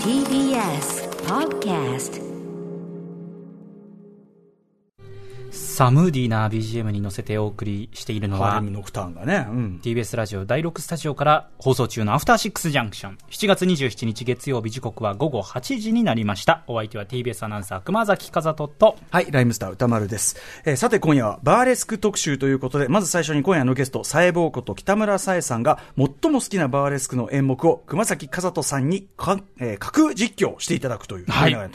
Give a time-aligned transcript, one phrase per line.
[0.00, 2.16] TBS Podcast
[5.76, 9.46] さあ、ムーディーな BGM に乗せてお送りしているのはハーレム、ノクターンがね。
[9.46, 9.80] うん。
[9.84, 13.18] TBS ラジオ第6スタジオから放送中のアフターシックスジャンクション。
[13.28, 16.64] 7月27日月曜日時刻は午後8時になりました。
[16.66, 20.38] お相手は TBS アナウンサー熊崎和人と、はい、ライムスター歌丸です。
[20.64, 31.26] えーさて今夜はバーレスク特集ということで、まず最初に今夜のゲスト、サエボーこと北村さえさんが最も好きなバーレスクの演目を熊崎和人さんにか、えー、架空実況していただくという。
[31.26, 31.70] はい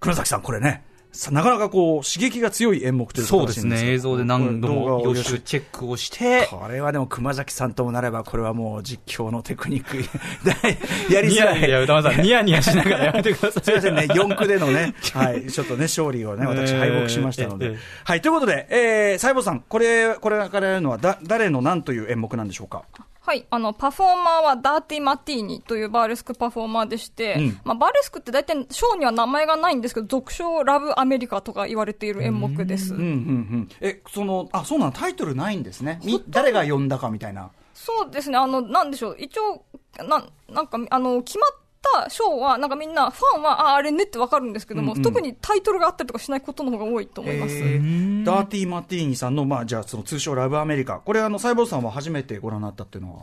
[0.00, 0.85] 熊崎さん、これね、さ
[1.30, 9.96] なかなかこう、刺激が強い演目ということらしいん映像で何度も予習チェックをして、これはでも熊崎さんともなれば、これはもう実況のテクニック、
[11.12, 11.60] やりづらい。
[11.60, 13.64] ニヤニヤ、歌丸さん、 ニヤニヤしながらやめてください。
[13.64, 17.76] すみませんね、4区でのね、 はい、ちょっとね、勝利をね、私敗北しましたので。
[18.04, 22.82] はい、ということで、えー、サイボーさん、これ、これからやるのは、だ、誰の何という演目なんでしょうか？
[23.26, 32.94] はい、あの、パフォーマーはダーティ・マティーニというバーレスクパフォーマーでして、うんまあ、バーレスクって大体、ショーには名前がないんですけど、俗称ラブアメリカとか言われている演目です。
[32.94, 33.68] うん、うん、うん。
[33.80, 35.98] え、その、あ、そうなの、タイトルないんですね。
[36.04, 37.50] み、誰が呼んだかみたいな。
[37.74, 39.64] そうですね、あの、なんでしょう、一応、
[40.04, 41.50] ななんか、あの、決まっ
[41.94, 47.56] たショーは、なんかみんな、ファンは、あ、あれねってわかるんですけども、うんうん特にタイトルがあったりとかしないことの方が多いと思います。
[47.56, 50.98] えーダーティー・マティーニさんの、まあ、じゃあ、その通称ラブアメリカ。
[50.98, 53.22] これ、あの、サイボーさんは初めてご覧になったっていうのは？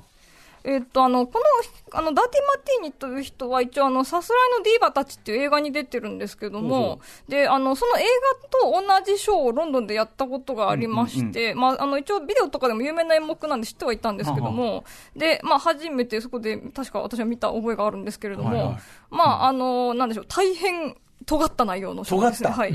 [0.66, 8.04] えっと、あの、この、あの、ダーティ・マティーニという人は一応、あの、さすらいのディーバたちっていう映画に出てるんですけどほうも、で、あの、その映
[8.42, 14.86] 画と同じショーをロンドンでやったことがありまして、まあ、あの、一応ビデオとかでも有名な演目なんで知ってはいたんですけども、
[15.18, 18.78] で、まあ、初めてそこで、確か私は見た覚えがあるんですけれども、はいはい。
[19.10, 20.96] まあ、あの、なんでしょう、大変
[21.26, 22.20] 尖った内容のですね。
[22.20, 22.74] 尖ったはい。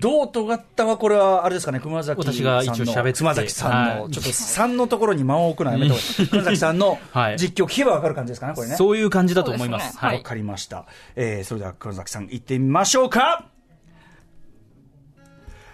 [0.00, 0.86] どう尖った？
[0.86, 2.34] は、これは、あれですかね、熊崎さんの。
[2.34, 6.28] 私が一応喋って熊崎さんの、はいちょっと3のところに間を置くのはやめた方がいい。
[6.28, 8.76] 熊崎さんの はい実況聞けばわかる感じですかね、これね。
[8.76, 9.90] そういう感じだと思います。
[9.92, 10.86] すねはいわかりました。
[11.16, 13.46] えー、それでは熊崎さん行ってみましょうか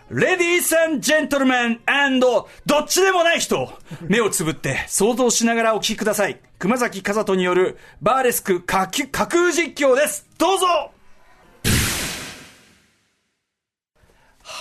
[0.08, 1.80] レディース and ジェントルメン
[2.20, 2.46] ど
[2.78, 3.68] っちでもない人
[4.02, 6.40] 目をつぶって想像しながらお聞きください。
[6.60, 10.28] 熊崎和人によるバーレスク架空架空実況です。
[10.38, 10.92] どうぞ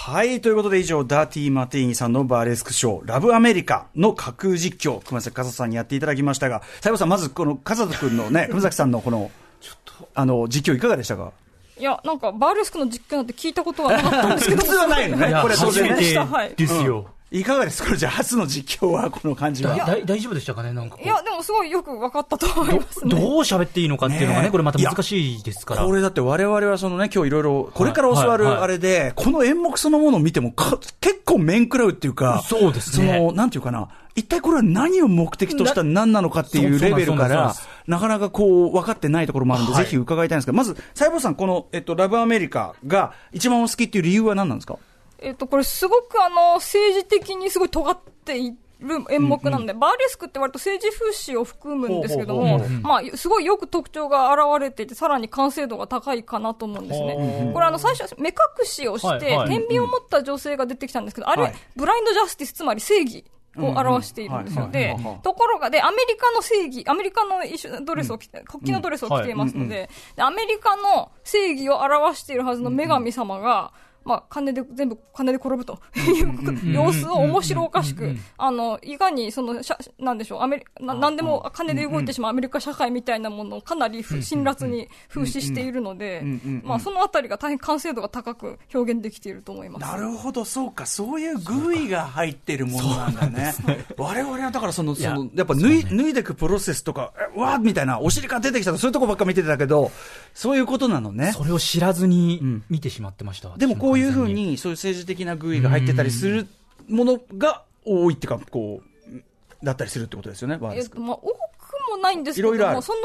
[0.06, 0.40] はい。
[0.40, 9.32] ということで以上、ダーティー・マティーニさんのバーレスクショー、ラブアメリカの架空実況、熊崎和人さんにやっていただきましたが、 西郷さん、まずこの和人君のね、熊崎さんのこの、
[10.14, 11.32] あの、実況いかがでしたか？
[11.80, 17.08] いや、なんか、バーレスクの実況なんて聞いたことはなかったんですけど、 普通はないのねこれ初めてはいですよ。
[17.40, 17.96] いかがですか？
[17.96, 19.76] じゃあ、初の実況は、この感じは。
[19.76, 20.72] だ大丈夫でしたかね？
[20.72, 23.12] なんかいや、でもすごいよく分かったと思いますね。
[23.12, 25.86] どう喋っていいのかっていうのがねね、これまた難しいですから。
[25.86, 33.08] これだって我々はそのね、今日いろいろ、これから教わるあれで、この演目そのものを見てもか、結構面食らうっていうか、そうですね。
[33.08, 37.54] その、なんていうかな、一体これは何を目的とした何なのかっていうレベルから
[37.86, 39.84] なかなかこう、分かってないところもあるんで、はい。
[39.84, 44.78] ぜひ伺いたいんですけど、まず、細胞さん、この、えっと、ラブアメリカが一番お好きっていう理由は何なんですか？
[45.26, 57.52] えっと、これすごくあの、政治的にすごい尖っている演目なので、バーレスクって割と政治風刺を含むんですけどもまあ、すごいよく特徴が現れていて、さらに完成度が高いかなと思うんですね。
[57.54, 59.50] これあの、最初、目隠しをして、はいはい。
[59.50, 61.56] 天秤を持った女性が出てきたんですけど、あれ、はい。
[61.76, 63.26] ブラインドジャスティス、つまり正義。
[63.58, 64.68] を表しているんですよ。
[64.70, 67.36] で、ところが、で、アメリカの正義、アメリカの
[67.86, 73.72] ドレスを着て、国旗のドレスを着ていますので、でアメリカの正義を表しているはずの女神様が、
[74.06, 75.80] まあ、金で、全部金で転ぶと。
[75.96, 86.24] いう様子を面白おかしく、あの、いかに、その、しゃなんでしょう、アメリな、なんでも金で動いてしまうアメリカ社会みたいなものをかなりふ辛辣に風刺しているので、
[86.64, 89.82] まあ、そのあたりが大変完成度が高く表現できていると思います。
[89.82, 93.54] なるほど、そうか、そういう具意が入ってるものなんだね。
[93.98, 99.92] 我々はだからその、その、やっぱ脱い、脱いでいくプロセスとか、えわーみたいな、お尻から出てきたとかそういうとこばっか見てたけど、
[100.34, 101.32] そういうことなのね。
[101.34, 103.56] それを知らずに見てしまってました。
[103.58, 106.48] でもこういうふう私に、そういう政治的な具意が入ってたりする
[106.88, 108.86] ものが多いっていうか、こう、
[109.64, 113.00] だったりするってことですよね、まあ、多くもないんですけどいろいその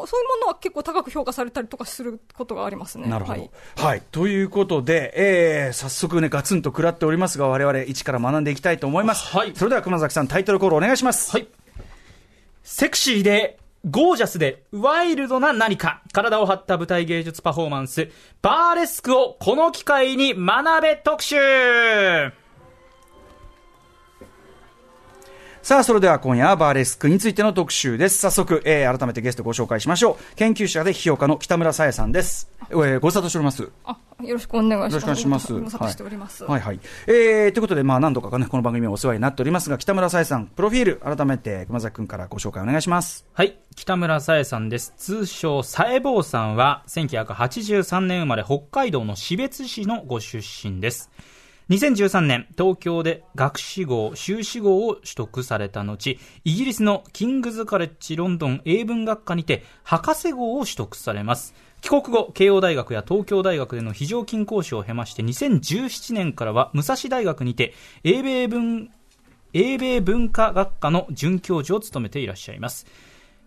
[0.00, 3.06] 方、そういうものは結構高く評価されたりとかすることがありますね。
[3.08, 3.40] なるほど。
[3.76, 4.02] ははいい。
[4.10, 9.26] ということで、えー、早速ね、ガツンと食らっておりますが、我々一から学んでいきたいと思います。
[9.36, 11.30] はいそれでは熊崎さん、タイトルコールお願いします。
[11.32, 11.48] はい。
[12.62, 13.58] セクシーで、
[13.88, 18.10] ゴージャスで、ワイルドな何か、体を張った舞台芸術パフォーマンス、
[18.42, 21.36] バーレスクをこの機会に学べ特集
[25.66, 28.18] さあ、それでは今夜はバーレスクについての特集です。
[28.18, 30.36] 早速、えー、改めてゲストご紹介しましょう。
[30.36, 32.48] 研究者で批評家の北村さえさんです。
[32.70, 33.68] えー、ご無沙汰しております。
[33.84, 34.92] あ、よろしくお願いします。
[34.92, 35.52] よろしくお願いします。
[35.52, 36.44] ご無沙汰しております。
[36.44, 36.80] はい、はい、はい。
[37.08, 43.26] えー、ということで、まあ、何度かかね、この番組はお世話になっておりますが、北村さえさん、プロフィール、改めて、熊崎くんからご紹介お願いします。
[43.32, 43.58] はい。
[43.74, 44.94] 北村さえさんです。
[44.96, 51.10] 通称、さえぼうさんは、1983年生まれ、北海道の標津市のご出身です。
[51.68, 61.54] 2013年、東京で学士号、修士号を取得された後、イギリスのキングズカレッジロンドン英文学科にて、博士号を取得されます。
[61.80, 67.74] 帰国後、慶応大学や東京大学での非常勤講師を経まして、2017年からは武蔵大学にて、
[68.04, 68.92] 英米文、
[69.52, 72.86] 英米文化学科の准教授を務めていらっしゃいます。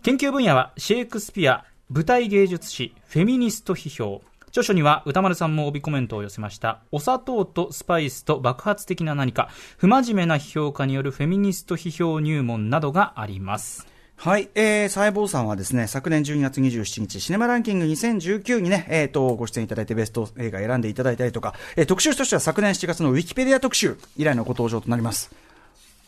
[0.04, 4.22] 研究分野はシェイクスピア、舞台芸術史、フェミニスト批評。
[4.50, 6.82] 著書には歌丸さんも帯コメントを寄せました。
[6.92, 13.88] お砂糖とスパイスと爆発的な何か、不真面目な批評家によるフェミニスト批評入門などがあります。
[14.16, 25.32] はい、えー、細胞さんはですね、昨年12月27日、シネマランキング2019にね、えっ、と、ご出演いただいてベスト映画選んでいただいたりとか、えー特集としては昨年7月のウィキペディア特集以来のご登場となります。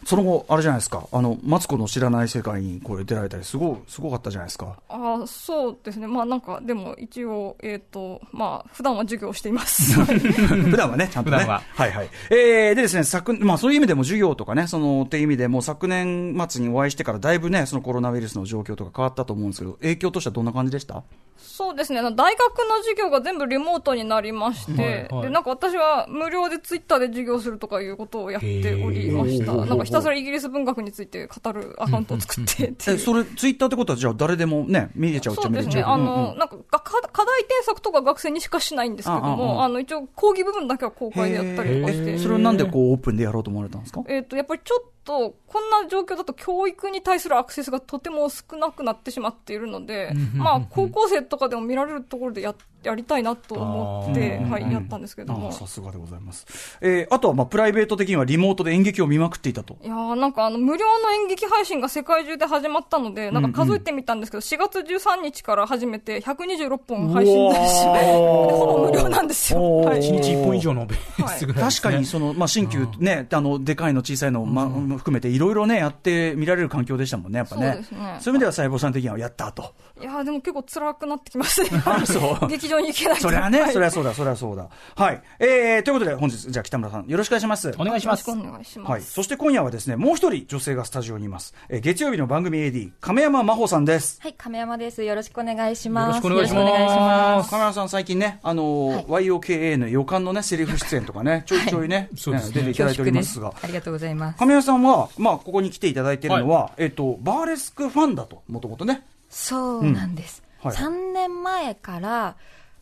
[0.06, 4.76] その後、あれじゃないですか、あの、マツコの知らない世界にこれ出られたり、すごい、すごかったじゃないですか。
[4.90, 6.08] あそうですね。
[6.08, 9.94] まあなんか、でも一応、えっ、と、まあ、普段は授業をしています。
[10.02, 11.38] 普段はね、ちゃんとね。
[11.38, 12.10] ははいはい。
[12.32, 21.04] えー、でですね、昨、まあそういう意味でも授業とかね、その、っていう意味でもう昨年末にお会いしてからだいぶね、そのコロナウイルスの状況とか変わったと思うんですけど、影響としてはどんな感じでした？
[21.42, 22.00] そうですね。
[22.00, 29.54] あの大学の授業が全部リモートになりまして、はいはいで、なんか私は無料でツイッターで授業するとかいうことをやっておりました。
[29.54, 32.98] なんかひたすらイギリス文学について語るアカウントを作ってってう。
[33.00, 35.70] それ、ツイッターってことは、じゃあ誰でもね、見れちゃうっちゃそうですね。
[35.70, 35.92] 見れちゃう。
[35.92, 42.18] あうんの、うんなんかが課課題添削とか学生にしかしないんですけどあああも、あの、一応講義部分だけは公開でやったりとかして。
[42.18, 44.04] それをなんでこうオープンでやろうと思われたんですか？
[44.08, 55.52] えっ、と、やっぱりちょっと、こんな状況だと教育に対するアクセスがとても少なくなってしまっているので、まあ、高校生とかでも見られるところでややりたいなと思って、はい、やったんですけどもああ。
[55.52, 56.78] さすがでございます。
[56.82, 59.78] えー、あとはまあプライベート的にはリモートで演劇を見まくっていたと。
[59.82, 69.78] いやーなんかあの、無料の演劇配信が世界中で始まったので、なんか数えてみたんですけど、4月13日から始めて126本配信ですし、うわーほぼ無料なんですよ。
[69.78, 70.00] はい。
[70.00, 74.68] 1日1本以上のベはいースぐらいね確かに、その、まあ、新旧ね、あの、でかいの小さいの、ま、
[74.98, 77.72] 含めていろいろね、やって見られる環境でしたもんね、やっぱね。
[77.74, 79.74] そうですねそういう意味では細胞さん的にはやったと。
[80.02, 81.70] いやーでも結構辛くなってきますね。
[82.06, 84.70] そう 劇場に行けないとそりゃね、はいそりゃそうだ、そりゃそうだ。
[84.96, 85.22] はい。
[85.40, 87.72] えー、ということで本日、じゃあ北村さん、よろしくお願いします。
[87.78, 88.92] お願いしますお願いします。
[88.92, 89.02] はい。
[89.02, 91.54] そして今夜はですね、もう一人女性がスタジオにいます。
[91.70, 94.20] えー月曜日の番組 AD、亀山真帆さんです。
[94.22, 95.04] はい、亀山です。
[95.04, 96.24] よろしくお願いします。
[96.26, 103.54] よろしくお願いします亀山さん最近ね、あのー YOKA の予感のね、セリフ出演とかね、ちょいちょいね、 そうですねね出ていただいておりますが。
[103.62, 104.40] ありがとうございます。
[104.40, 109.04] 亀山さんは、まあ、ここに来ていただいているのは、えっ、と、バーレスクファンだと、もともとね。
[109.30, 110.44] そうなんです。
[110.46, 112.36] うんはい3年前から、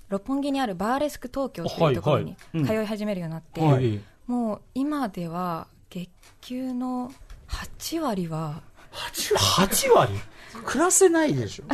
[0.10, 2.36] 六本木にあるバーレスク東京というところに
[2.66, 4.00] 通い始めるようになって、はい。
[4.28, 6.10] もう今では月
[6.42, 7.12] 給の
[7.48, 8.62] 8割は
[8.92, 10.12] 8割？
[10.66, 11.66] 暮らせないでしょ。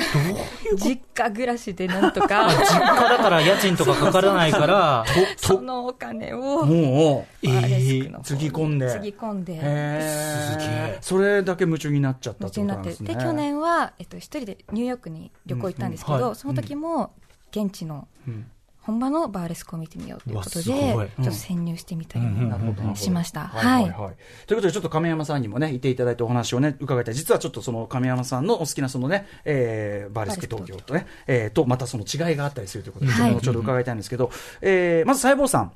[0.77, 2.49] 実家暮らしでなんとか。
[2.49, 5.05] 実家だから家賃とかかからないから、
[5.37, 8.23] そのお金をもう、バーレスクの方に。
[8.23, 8.91] つぎ込んで。
[8.91, 9.53] つぎ込んで。
[9.55, 10.97] へすげえ。
[11.01, 13.25] それだけ夢中になっちゃったって夢中になってことなんですね。
[13.25, 16.27] で去年は、えっと、一人でニューヨークに旅行行ったんですけど、うんうん。
[16.27, 16.35] はい。
[16.35, 17.13] その時も
[17.63, 18.51] 現地のうん。
[18.81, 22.25] 本場のバーレスクを見てみようということで、ちょっと潜入してみたり
[22.95, 23.51] しました。
[23.51, 23.57] と
[23.89, 27.15] いうことで、ちょっと亀山さんにもね、いていただいてお話をね、伺いたい。
[27.15, 33.41] 実はちょっとその亀山さんのお好きなそのね、えー、バーレスク東京とね、えー、と、またその違いがあったりするということで、はい。
[33.41, 34.29] ちょっと伺いたいんですけど、
[34.61, 35.71] えー、まず細胞さん。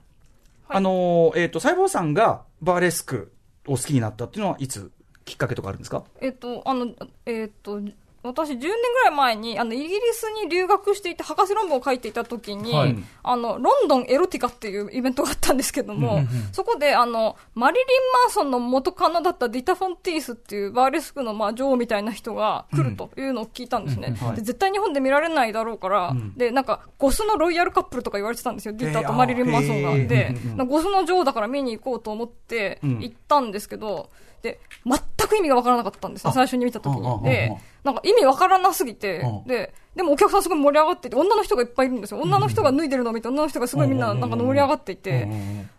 [0.67, 3.31] あのーえっ、と、細胞さんがバーレスク
[3.65, 4.91] を好きになったっていうのは、いつ
[5.25, 6.03] きっかけとかあるんですか？
[6.21, 6.93] えっと、あの、
[7.25, 7.81] えっと、
[8.21, 8.69] 私10年ぐ
[9.05, 12.95] らい前に、あの、イギリスに留学していて博士論文を書いていた時に、はい。
[13.23, 16.21] あの、ロンドンエロティカっていうイベントがあったんですけども、
[16.51, 17.85] そこで、あの、マリリン・
[18.23, 24.15] マンソンの元カノだったディタ・フォンティースっていうバーレスクの、まあ、女王みたいな人が来るというのを聞いたんですね。
[24.19, 24.35] はい。
[24.35, 29.91] で絶対日本で見られないだろうから、で、なんか、ゴスのロイヤルカップルとか言われてたんですよ、ディタとマリリン・マンソンが。
[29.91, 30.07] へー。
[30.07, 30.35] で
[30.65, 34.09] ゴスの女王だから見に行こうと思ってうん行ったんですけど、
[34.41, 37.23] で、全く意味がわからなかったんですよ、最初に見た時に。
[37.23, 42.21] で、なんか意味わからなすぎてうん、で、でもお客さんすごい盛り上がっていて、女の人がいっぱいいるんですよ。
[42.21, 45.27] 女の人が脱いでるのを見て、女の人がすごいみんななんか盛り上がっていて、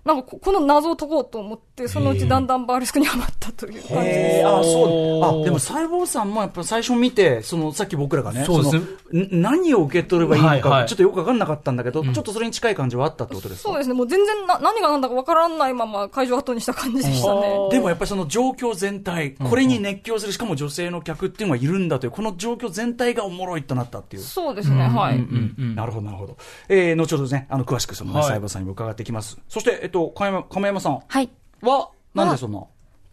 [0.05, 3.73] なんかここの謎を解こうと思って、そのうちだんだんバーレスクにはまったという。
[3.73, 3.95] 感じです。
[4.40, 5.40] えー、あ、そう。
[5.40, 8.79] あ、でも細胞さんもやっぱ最初見て、その、さっき僕らがね、そうです。
[8.79, 13.69] ね何を受け取ればいいのか、ちょっとよくわかんなかったんだけど、ちょっとそれに近い感じはあったってことですか？
[13.71, 17.69] そうですね、もう全然な何が何だかわからないまま会場後にした感じでしたね。
[17.71, 24.23] でもやっぱりその状況全体、これに熱狂する、しかも女性の客っていうのがいるんだという、この状況全体がおもろいとなったっていう。
[24.23, 25.25] そうですね、はい。
[25.57, 26.37] なるほど、なるほど。
[26.69, 29.38] えー、後ほどね、あの、詳しくその、ね、はい細胞さんにも伺っていきます。
[29.49, 31.31] そして、えっと、亀山、亀山さんはい。
[31.62, 32.64] は、なんでそんな、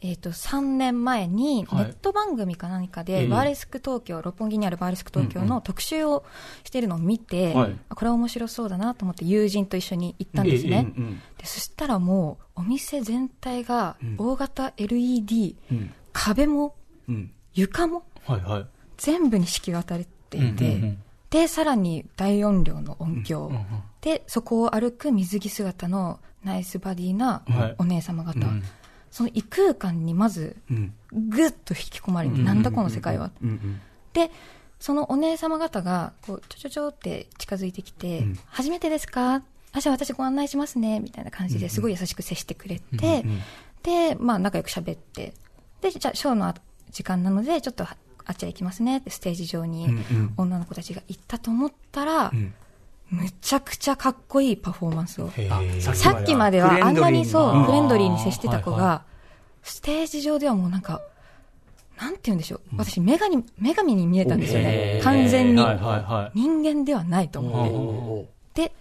[0.02, 6.26] えっ、と、3年前に、ネはいット番組か何かで、うんバーレスク東京、六本木にあるバーレスク東京の特集を
[6.64, 10.94] しているのを見て、これは面白そうだなと思って友人と一緒に行ったんですね。
[10.98, 16.74] うんうんでそしたらもう、お店全体が大型 LED、うん壁も
[17.08, 18.66] うん床もはいはい。
[18.98, 21.04] 全部に敷きがたれていて、うんうんうん。
[21.30, 23.52] で、さらに大音量の音響、
[24.02, 27.76] で、そこを歩く水着姿のナイスバディなはい。
[27.78, 28.64] お姉様方、うん
[29.10, 30.94] その異空間にまずうん。
[31.14, 33.32] ぐっと引き込まれて、なんだこの世界は。
[34.12, 34.30] で、
[34.80, 38.40] そのお姉様方が、こう、ちょちょちょって近づいてきて、うん。
[38.48, 39.42] 初めてですか？
[39.72, 43.26] あ、じゃあ私ご案内しますね、みたいな感じですごい優しく接してくれて、
[43.82, 45.34] で、まあ仲良く喋って、
[45.82, 46.54] で、じゃあショーの
[46.92, 47.86] 時間なので、ちょっと
[48.28, 49.88] あっちへ行きますねってステージ上に
[50.36, 52.54] 女の子たちが行ったと思ったら、ん
[53.10, 55.32] むちゃくちゃかっこいいパフォーマンスを。
[55.80, 59.04] ささっきまではあんなにそう、うんフレンドリーに接してた子が、
[59.64, 61.02] ステージ上ではもうなんか、
[61.98, 62.62] なんて言うんでしょう。
[62.78, 65.00] 私、女神、女神に見えたんですよね。
[65.04, 65.66] 完全に。
[66.34, 68.62] 人間ではないと思って。
[68.62, 68.74] おで、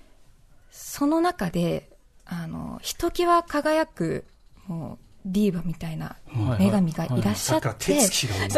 [0.70, 1.88] その中で、
[2.24, 4.24] あの、ひときわ輝く、
[4.66, 8.48] もう、ディーバみたいな女神がいらっしゃって、手つきがい。
[8.48, 8.56] フ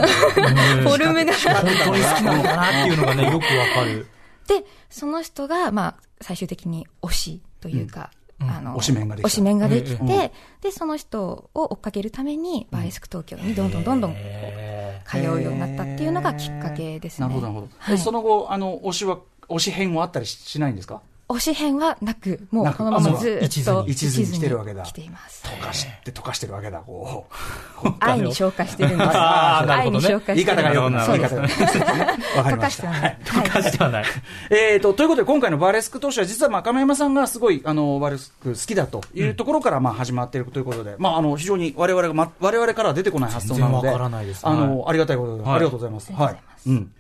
[0.91, 1.33] ォルムが。
[1.33, 3.41] 本当に好きなのかなっていうのがね、よくわ
[3.75, 4.07] かる。
[4.47, 8.11] で、その人が、まあ、最終的に推しというか、
[8.41, 9.29] あの、推しメンができた。
[9.29, 17.27] 推しメンができて、えで、その人を追っかけるために、バーレスク東京にどんどんどんどんへ通うようになったっていうのがきっかけですね。
[17.29, 17.97] なるほど、なるほど。
[17.99, 21.01] その後、あの、推しは、推し編はあったりししないんですか？
[21.29, 25.45] 推し編はなく、もうこのままずっと一途に来てるわけだ来ています。
[25.47, 27.27] 溶かして溶かしてるわけだ、こ
[28.01, 29.11] 愛に消化してるんです。
[29.13, 30.37] あーなるほどね愛に消化う。
[30.37, 32.19] 言いしてる方がよくな言い方がよくない。
[32.39, 32.83] わかりました。
[32.83, 33.03] 溶かしてはない。
[33.03, 34.05] はいーしてはない。
[34.51, 46.13] えーと、ということで、今回のバーレスク投手は、実は、まあ、亀山さんがすごい、あの、バーレスク好きだというところから、まあ、始まっているということで、まあ、あの、非常に我々が、ま、我々からは出てこない発想なので、全然わからないですあの、ありがたいことで、はいありがとうございます。
[46.13, 46.37] はい。
[46.69, 46.93] うん。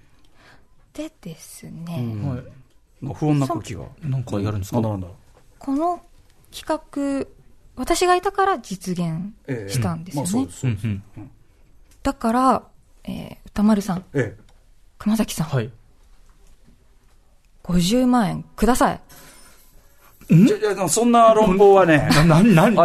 [0.92, 1.84] でですね、
[2.24, 2.67] はい
[3.02, 3.82] 不穏な空気が。
[4.02, 4.80] なんかやるんですか？
[5.58, 6.00] この
[6.52, 7.26] 企画、
[7.76, 10.24] 私がいたから実現ええしたんですよ
[10.72, 11.00] ね。
[12.02, 12.62] だから、
[13.04, 14.42] えー歌丸さん、ええ。
[14.98, 15.70] 熊崎さん、はい。
[17.64, 19.00] 50万円ください。
[20.30, 22.24] じゃいやそんな論法はね、あ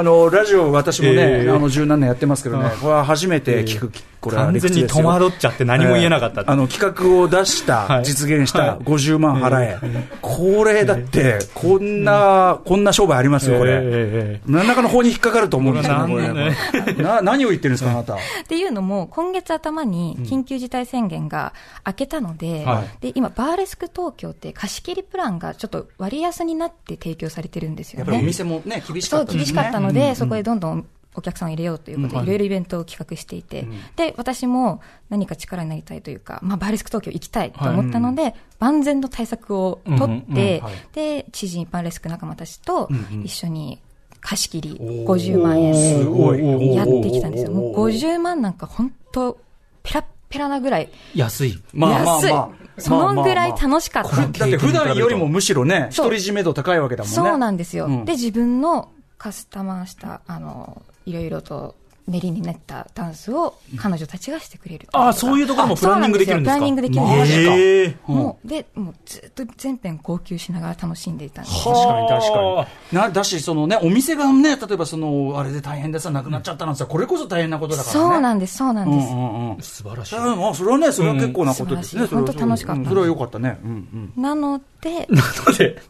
[0.04, 3.92] の、ラジオ私もね、ええあの、十何年やってますけどね、これは初めて聞く、
[4.24, 6.50] これは完全に戸惑っちゃって何も言えなかったって。
[6.50, 8.06] あの、企画を出した、はい。
[8.06, 8.78] 実現した、はい。
[8.80, 9.78] 50万払え。
[10.22, 13.80] これ、だって、こんな、こんな商売ありますよ、これ。
[13.84, 17.04] え何らかの法に引っかかると思うんですよね、こね。
[17.04, 18.16] な何を言ってるんですか、あなた。
[18.16, 21.54] っていうのも、今月頭に緊急事態宣言が
[21.86, 28.06] 明けたので、はで今、バーレスク東京って貸し切りプランがちょっと割安になって提供されてるんですよね。
[28.06, 29.38] やっぱりお店もね、厳しかったね。
[29.38, 42.90] 厳しかったので、そこへどんどんお客さんを入れようということで、うんいろいろイベントを企画していて、で、私も何か力になりたいというか、まあ、バーレスク東京行きたいと思ったので、万全の対策を取って、で、知人バーレスク仲間たちと
[43.24, 43.80] 一緒に
[44.22, 46.38] 貸し切り50万円すごい。
[46.38, 47.52] でやってきたんですよ。
[47.52, 49.38] もう50万なんか本当
[49.84, 51.62] ペラッペラなぐらい安い。
[51.74, 52.82] まあまあ安いまあ。
[52.82, 54.16] そのぐらい楽しかった。
[54.16, 57.16] だって普段よりもむしろね、独り占め度高いわけだもんね。
[57.16, 57.86] そうなんですよ。
[57.86, 64.90] うんで、自分のカスタマーした、あの、いろいろと練りに練ったダンスを彼女たちがしてくれる。
[64.92, 66.56] ああ、そういうところもプランニングできるんですか？
[66.58, 67.52] プランニングできるんですよ。
[67.54, 71.64] ええもう、で、もうずっと全編号泣しながら楽しんでいたんです。
[71.64, 72.98] 確かに確かに。
[72.98, 78.02] な、だし、そのね、お店がね、例えばその、あれで大変でさ、なくなっちゃったなんてさ、これこそ大変なことだからね。
[78.12, 79.08] そうなんです、そうなんです。
[79.10, 79.62] うんうんうん。
[79.62, 80.16] 素晴らしい。
[80.18, 82.06] あまあ、それはね、それは結構なことですね。
[82.08, 83.58] 本当楽しかったうんそれは良かったね。
[83.64, 84.22] うんうん。
[84.22, 85.82] なので、 なので、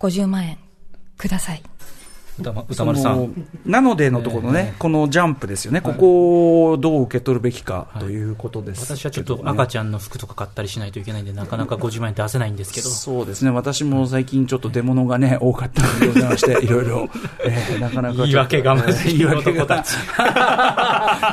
[0.00, 0.58] 50万円
[1.16, 1.62] ください。
[2.40, 3.46] 歌丸さん。
[3.64, 12.88] なのでのところのね、このジャンプですよね、ここをどう受け取るべきかということです、私はちょっと赤ちちゃんの服とか買ったりしないといけないんで、なかなか50万円出せないんですけど。
[12.88, 17.08] そうですね、私も最近ちょっと出物がね、多かったのでございまして、いろいろ、
[17.44, 18.22] えーなかなか。
[18.22, 19.96] 言い訳がまずい言い訳が男たち。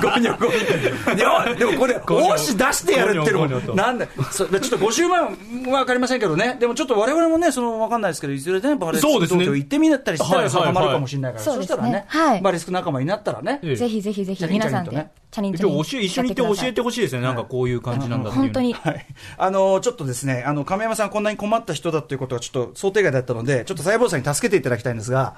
[0.01, 1.57] ゴニョゴニョ。
[1.57, 5.37] でも、これ、もし出してやるってのも、なんだ、そちょっと50万
[5.71, 9.39] はわかりませんけどね、でもちょっと我々もね、そのわかんないですけど、いずれね、バレスクそうですね。
[9.41, 17.21] 東京行ってみたりしたら、はいはかもしれないから、そうですねそしたらね、はいバレスク仲間になったらね、ええぜひぜひぜひ皆さんでチャリンとねチャリン今日教え、一緒に行って教えてほしいですね。
[17.21, 18.47] なんかこういう感じなんだっていうの。
[18.47, 19.05] 本当にはい。
[19.37, 25.35] あの、ちょっとですね、あの、亀山さんこんなに困った人だということがちょっと想定外だったので、ちょっと細胞さんに助けていただきたいんですが、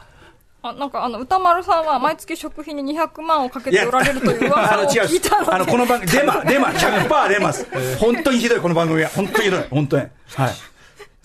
[0.66, 7.68] あなんかあの歌丸さんは毎月食費に200万をかけておられるという噂を聞いたのであの、この番組、デマ、デマ、100%出ます。
[7.98, 9.10] 本当にひどい、この番組は。
[9.10, 9.64] 本当にひどい。
[9.70, 10.04] 本当に。
[10.36, 10.54] はい。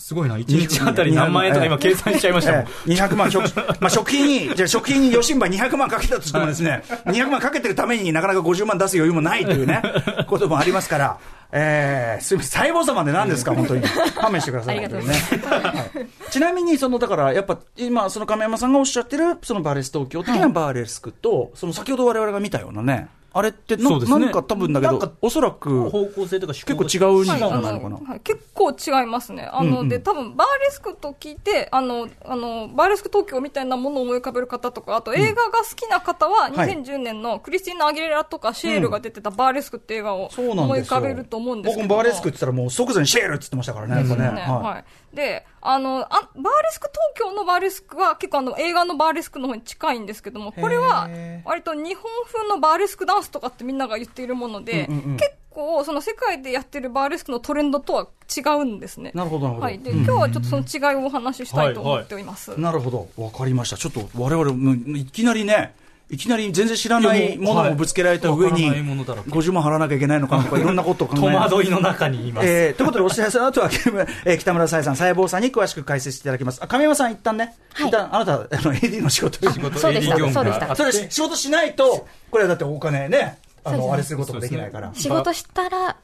[0.08, 0.38] すごいな。
[0.38, 2.60] 1日あたり何万円とか今計算しちゃいましたもん。
[2.62, 3.44] ええ200万、食、
[3.78, 9.82] まあ、食品に、じゃあ食品に余震波200万かけたとしてもですね、 200万かけてるためになかなか50万出す余裕もないというね、
[10.26, 11.18] こともありますから、
[11.52, 13.82] えー、すみません、細胞様で何ですか、本当に。
[13.82, 14.78] 勘弁してください。
[14.80, 27.96] ありがとうございはいちなみに、その、だから、やっぱ、今、その亀山さんがおっしゃってる、そのバーレス東京的なバーレスクと、その先ほど我々が見たようなね、あれってな、ねなんか多分だけなんかど、おそらく、方向性とか結構違うはい、のあなのかな。
[28.10, 29.48] はい、結構違いますね。
[29.52, 41.88] あの、うんうんで、多分バーレスクと聞いて、あの、あの、バーレスク東京みたいなものを思い浮かべる方とか、あと映画が好きな方は、はい2010年のクリスティーナ・アギレラとかシェールが出てたバーレスクって映画をそうなん思い浮かべると思うんですけども。
[41.88, 44.32] 僕もバーレスクって言ったらもう即座にシェールって言ってましたからね、やっぱね。
[44.32, 45.07] ねはい。
[45.12, 51.08] で、あの、あバーレスク東京のバーレスクは結構あの映画のバーレスクの方に近いんですけども、これは
[51.44, 59.10] 割と日本風のバーレスクダンスとかってみんなが言っているもので、うんうんうん結構その世界でやってるバーレスクのトレンドとは違うんですね。
[59.12, 59.64] なるほど、なるほど。
[59.64, 59.80] はい。
[59.80, 62.60] で、うん今日はちょっとその違いをお話ししたいと思っております。
[62.60, 63.76] なるほど、わかりました。
[63.76, 65.74] ちょっと我々もいきなりね、
[66.10, 69.30] いきなり全然知らないものをぶつけられた上に、はいわからないものだらけ。
[69.30, 72.48] 50万払わなきゃいけないのかなとか、いろんなことを考え戸惑いの中にいます。
[72.48, 73.68] えー、ということで、お知らせの後は、
[74.24, 76.60] えー北村さえさん、細胞さんに詳しく解説していただきます。
[76.62, 77.88] あ、亀山さん、一旦ね、はい。
[77.88, 79.52] 一旦、あなた、あの、 AD の仕事。
[79.52, 80.76] 仕事そうでしたそうでした。
[80.76, 84.90] それ仕事しないと、これはだってお金ね、あの、あれすることができないから。
[84.94, 85.96] 仕事したら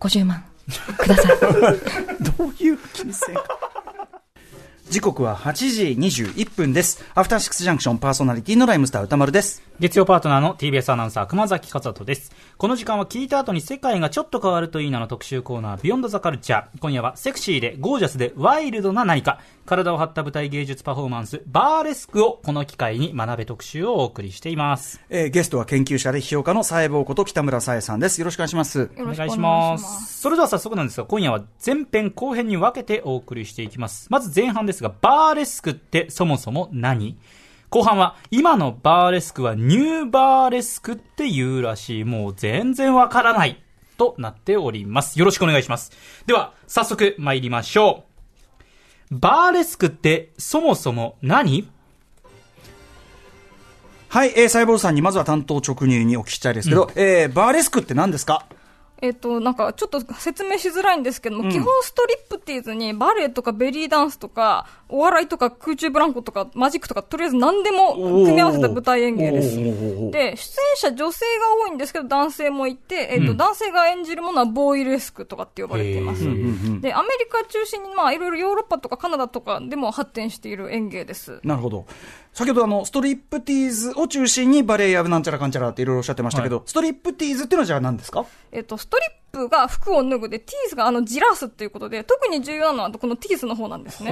[0.00, 0.44] 50万
[0.96, 1.36] ください。
[2.38, 3.44] どういう金銭か。
[4.92, 7.02] 時刻は8時21分です。
[7.14, 9.62] アフターシックスジャンクションパーソナリティのライムスター歌丸です。
[9.80, 12.30] 月曜パートナーの TBS アナウンサー熊崎和人です。
[12.56, 16.78] この時間は聞いた後に世界がちょっと変わるといいなの特集コーナービヨンドザカルチャー。
[16.78, 25.00] 今夜はセクシーでゴージャスでワイルドな何か、体を張った舞台芸術パフォーマンス、バーレスクをこの機会に学べ特集をお送りしています。
[25.08, 28.20] えーゲストは研究者で批評家の細胞こと北村さえさんです。
[28.20, 28.78] よろしくお願いします。
[28.78, 29.78] よおろしくお願いしま。
[29.78, 30.20] す。
[30.20, 34.06] それでは早速なんですが、今夜は前編後編に分けてお送りしていきます。
[34.10, 37.16] まず前半ですが、バーレスクってそもそも何？
[37.72, 42.04] 後半は、今のバーレスクはニューバーレスクって言うらしい。
[42.04, 43.62] もう全然わからない。
[43.96, 45.18] となっております。
[45.18, 45.90] よろしくお願いします。
[46.26, 48.04] では、早速参りましょ
[49.10, 49.18] う。
[49.18, 51.66] バーレスクってそもそも何？
[54.10, 58.44] はい、えー、細胞さんにまずは担当直入にお聞きしたいですけど、えーバーレスクって何ですか？
[59.04, 69.56] えっと、なんか、ちょっと説明しづらいんですけども、基本ストリップティーズにバレエとかベリーダンスとか、お笑いとか空中ブランコとかマジックとか、とりあえず何でも組み合わせた舞台演芸です。
[69.56, 70.36] で、出演
[70.76, 76.22] 者女性が多いんですけど、男性もいて、えっと、男性が演じるものはボーイレスクとかって呼ばれています。
[76.24, 81.40] で、アメリカ中心に、まあ、いろいろヨーロッパとかカナダとかでも発展している演芸です。
[81.42, 81.86] なるほど。
[82.34, 94.10] 先ほどあの、ストリップティーズを中心にバレエやなんちゃらかんちゃらっていろいろおっしゃってましたけど、ストリップティーズっていうのはじゃあ何ですかえっと、ストリップが服を脱ぐで、ティーズがあの、じらすっていうことで、特に重要なのはこのティーズの方なんですね。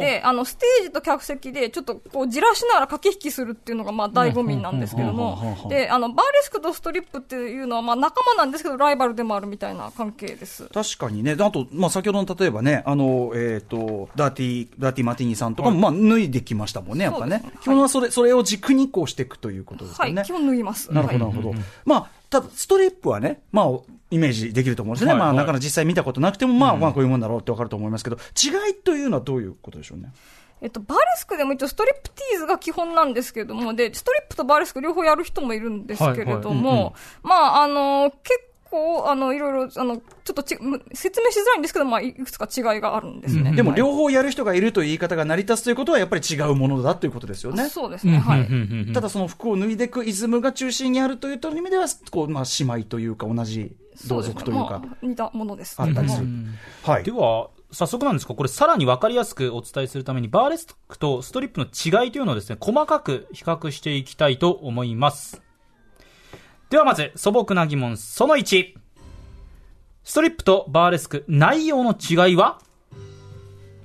[0.00, 10.68] で、あの、ステージと客席で、ちょっとこう、じらしながら駆け引きするっていうのが、まあ、醍醐味なんですけども、で、あの、バーレスクとストリップっていうのは、まあ、仲間なんですけど、ライバルでもあるみたいな関係です。
[10.68, 11.36] 確かにね。
[11.36, 17.38] であと、まあ、先ほどの例えばね、あの、えっ、と、ダーティー、ダーティーマティーニさんとかも、まあ、脱いできましたもんね、やっぱね。
[17.38, 20.22] ね基本はそれ、それを軸にこうしていくということですはい、よね。
[20.24, 20.92] 基本脱ぎます。
[20.92, 21.58] なるほど、なはいるほど。
[21.84, 23.66] まあ、ただ、ストリップはね、まあ、
[24.10, 25.14] イメージできると思うんですね。
[25.14, 30.12] まあ、はいはいなかなか実際見たことなくても、まあ、まあ、こういうもんだろうってわかると思いますけど、違いというのはどういうことでしょうね？
[30.60, 40.02] えっと、バーレスクでも一応ストリップティーズが基本なんですけれども、で、ストリップとバーレスク両方やる人もいるんですけれども、まあ、あの、結構、あの、いろいろ、あの、ちょ
[40.32, 43.52] っとち、む説明しづらいんですけど、まあ、いくつか違いがあるんですね。
[43.52, 47.68] でも、はい両方やる人がいるという言い方が成り立つということは、やっぱり違うものだということですよね。
[47.68, 48.92] そうですね、はい。
[48.92, 53.76] ただその服を脱いでいくイズムが中心にあるという意味では、こう、まあ、姉妹というか同じ
[54.08, 55.76] 同族というかそ、ですねまあ似たものです。
[55.78, 56.26] あったりする。
[56.82, 57.12] はいで。
[57.12, 65.42] は、早速なんですが、これさらにわかりやすくお伝えするために、バーレスクとストリップの違いというのをですね、細かく比較していきたいと思います。
[66.70, 68.74] ではまず、素朴な疑問その1。
[70.04, 72.60] ストリップとバーレスク、内容の違いは？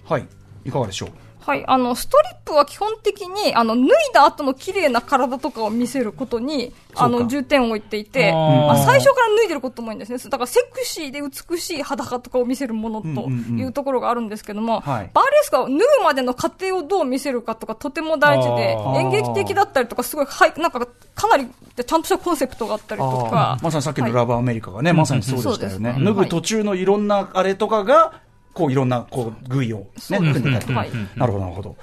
[0.06, 0.28] はい。
[0.66, 1.10] いかがでしょう？
[1.46, 10.18] はい、あの、ストリップは基本的に、あの、脱いだ後の綺麗な体とかを見せることに、あの、重点を置いていて、あ最初から脱いでることも多いんですね。
[10.18, 15.12] だから、セクシーで美しい裸とかを見せるものというところがあるんですけども、はい。
[15.14, 23.58] バーレスクは脱ぐまでの過程をどう見せるかとかとても大事で演劇的だったりとか、すごい、はい、なんか、かなり、ちゃんとしたコンセプトがあったりとか。
[23.62, 25.98] まさにさっきのラブアメリカがね、まさにそうでしたよね。
[26.00, 28.23] 脱ぐ途中のいろんなあれとかが、
[28.54, 30.74] こういろんな、こう、具意をね、組んでたりとか。
[30.80, 31.76] はいなるほど、なるほど。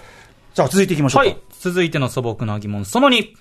[0.55, 1.29] じゃあ続いていきましょうか。
[1.29, 1.39] はい。
[1.51, 3.35] 続いての素朴な疑問その2。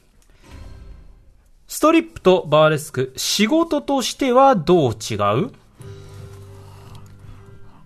[1.67, 5.15] ストリップとバーレスク、仕事としてはどう違
[5.45, 5.51] う？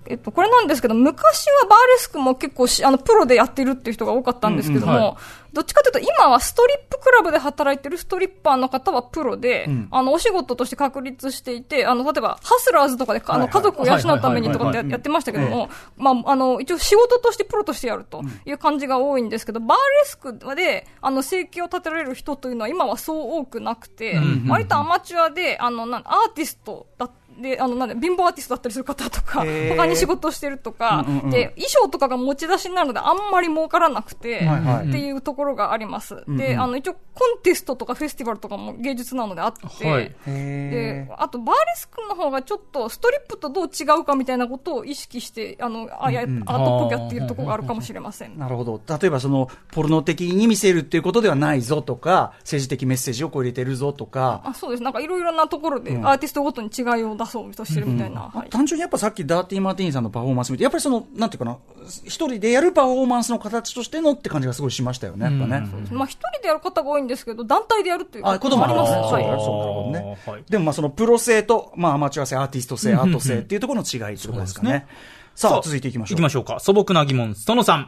[0.06, 5.18] えっと、これなんですけど、昔はバーレスクも結構し、あの、プロでやってるっていう人が多かったんですけども、うんうんは
[5.54, 9.88] どっちかというと、今はストリップクラブで働いてるストリッパーの方はプロで、ん。
[9.92, 27.10] あの、お仕事として確立していて、あの、例えば、ハスラーズとかで、あの、家族を養うためにとかってややってましたけども、まあ、あの、一応仕事としてプロとしてやるという感じが多いんですけど、バーレスクで、あの、生計を立てられる人というのは今はそう多くなくて、割とアマチュアで、あの、なんアーティストだ
[27.42, 36.16] で、あの、なんで、貧乏アーティストだったりする方とか、他に仕事してるとか、うんうんうんで、衣装とかが持ち出しになるので、あんまり儲からなくて、はいはいっていうところがあります。
[36.30, 37.00] んで、あの、一応、コ
[37.40, 40.16] ンテストとかフェスティバルとかも芸術なのであって、はい。
[40.28, 48.38] へで、あと、バーレスクの方がちょっと、ストリップとどう違うかみたいなことを意識して、あの、あやアートっぽくやっているところがあるかもしれません。
[48.38, 48.82] なるほど。
[48.88, 54.84] 例えばその、ポルノ的に見せるっていうことではないぞとか、政治的メッセージをこう入れてるぞとか、あそうです。
[54.84, 56.08] なんかいろいろなところで、うん。
[56.08, 58.22] アーティストごとに違いを出そうとしてるみたいな。
[58.34, 61.58] はい単純にやっぱさっきダーティー・マーティーンさんのパフォーマンス見て、やっぱりその、なんていうかな、
[62.04, 65.68] 一人でやるパフォーマンスの形としてのって感じがすごいしましたよね、やっぱね。
[65.92, 69.14] まあ、一人でやる方が多いんですけど、団体でやるっていうあ、こともありますそうります。
[69.14, 70.18] はいだそうなるほどね。
[70.26, 74.88] はいでもまあそのプロ性と、まあアマチュア性、アーティスト性、アート性っていうところの違いってことですかね。
[75.36, 76.16] さあ、続いていきましょう。
[76.16, 76.60] 行きましょうか。
[76.60, 77.88] 素朴な疑問、その3。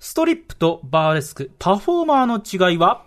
[0.00, 2.26] ストリップとバーレスク、パフォーマー
[2.58, 3.04] の違いは？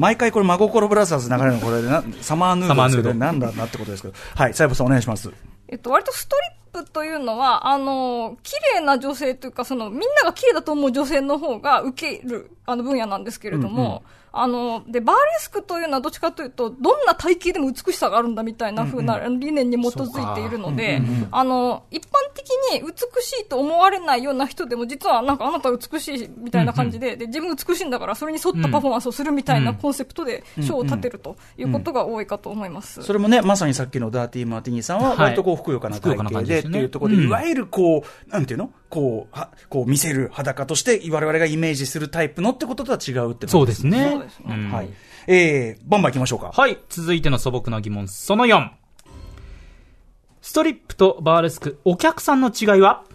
[0.00, 4.14] 毎回これ、真心ブラザーズ流れるのこれな、サマーヌードでなんだなってことですけど。
[4.34, 5.30] はい、サイボさんお願いします。
[5.68, 6.36] えっと、割とスト
[6.72, 33.02] リップというのは、あの、綺麗な女性というか、その、みんなが綺麗だと思う女性の方が受ける、あの、分野なんですけれども、あの、で、バーレスクというのはどっちかというと、どんな体型でも美しさがあるんだみたいな風な理念に基づいているので、あの、一般的に美しいと思われないような人でも、実はなんかあなたは美しいみたいな感じで、で、自分美しいんだから、それに沿ったパフォーマンスをするみたいなコンセプトで、賞を立てるということが多いかと思います。
[33.02, 35.18] それもね、まさにさっきのダーティー・マーティニーさんは、はい。
[35.18, 37.28] 割とこう、ふくよかな体型でっていうところで、うん。
[37.28, 38.70] いわゆるこう、なんていうの？
[38.90, 44.10] こう、はこう見せる裸として、我々がイメージするタイプのってこととは違うってことそうですね。
[44.10, 44.90] そうですねんはい。
[45.26, 46.50] えー、バンバン行きましょうか。
[46.52, 46.78] はい。
[46.90, 48.70] 続いての素朴な疑問、その4。
[50.42, 53.04] ストリップとバーレスク、お客さんの違いは？
[53.04, 53.09] と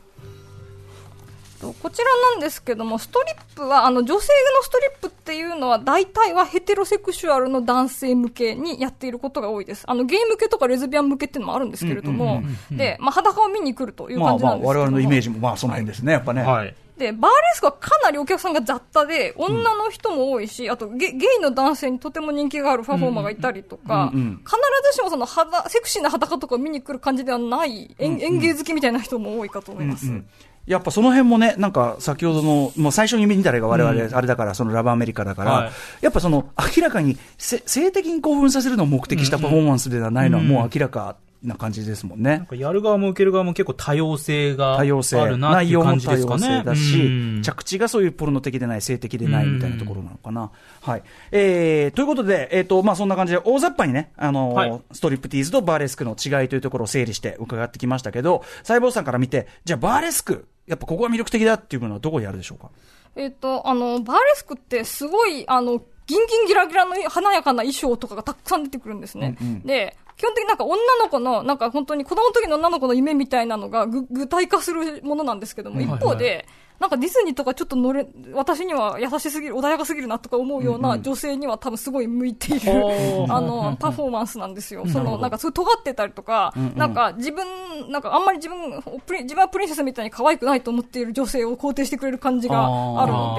[1.61, 9.83] こちらなんですけども、ストリップは、あの、女性のストリップっていうのは、大体はヘテロセクシュアルの男性向けにやっていることが多いです。
[9.87, 14.81] あの、ゲイ向けとかレズビアン向けっていうのもあるんですけれども、で、まあ、裸を見に来るというまあまあ、感じなんですけども。
[14.81, 16.41] 我々のイメージも、まあ、その辺ですね、やっぱね。
[16.43, 16.75] はい。
[16.97, 24.55] で、バーレスクはかなりお客さんが雑多で、女の人も多いし、あとゲ、ゲイの男性にとても人気があるパフォーマーがいたりとか、うんうん必
[24.91, 30.07] ずしもその肌、セクシーな裸とかを見に来る感じではない、演演芸好きみたいな人も多いかと思います。
[30.07, 30.27] うん
[30.65, 42.45] やっぱその辺もね、なんか先ほどの、もう最初に見たらが我々、あれだから、そのラブアメリカだから、はいやっぱその明らかにせ性的に興奮させるのを目的したパフォーマンスではないのはもう明らかな感じですもんねなん。
[42.45, 46.63] かやる側も受ける側も結構多様性があ多様性、るなっていう内容も感じですか多様性ね。
[46.63, 50.51] だし、うん着地がそういうポルノ的でない、性的でないみたいなところなのかな。
[50.81, 51.03] はい。
[51.31, 62.69] えー、ということで、えっ、と、まあ、そんな感じで、大雑把にね、あのーはいストリップティーズとバーレスクの違いというところを整理して伺ってきましたけど、細胞さんから見て、じゃあバーレスク、やっぱここが魅力的だっていうものはどこにあるでしょうか？
[63.15, 69.37] えっ、と、あの、バーレスクってすごい、あの、ギンギンギラギラの華やかな衣装とかがたくさん出てくるんですね。
[69.41, 69.61] うんうん。
[69.61, 76.45] で、基本的になんか女の子の、なんか本当に子供の時の女の子の夢みたいなのがぐ具体化するものなんですけども、一方で、
[76.79, 84.85] なんかディズニーとかちょっと乗れ、私には優しすぎる、穏やかすぎるなとか思うような女性には多分すごい向いている、おー あの、パフォーマンスなんですよ。
[84.87, 87.45] その、なんかすごい尖ってたりとか、なんか自分、
[87.91, 93.35] なんかあんまり自分、プリ自分はプリンセスみたいに可愛くないと思っている女性を肯定してくれる感じがあるの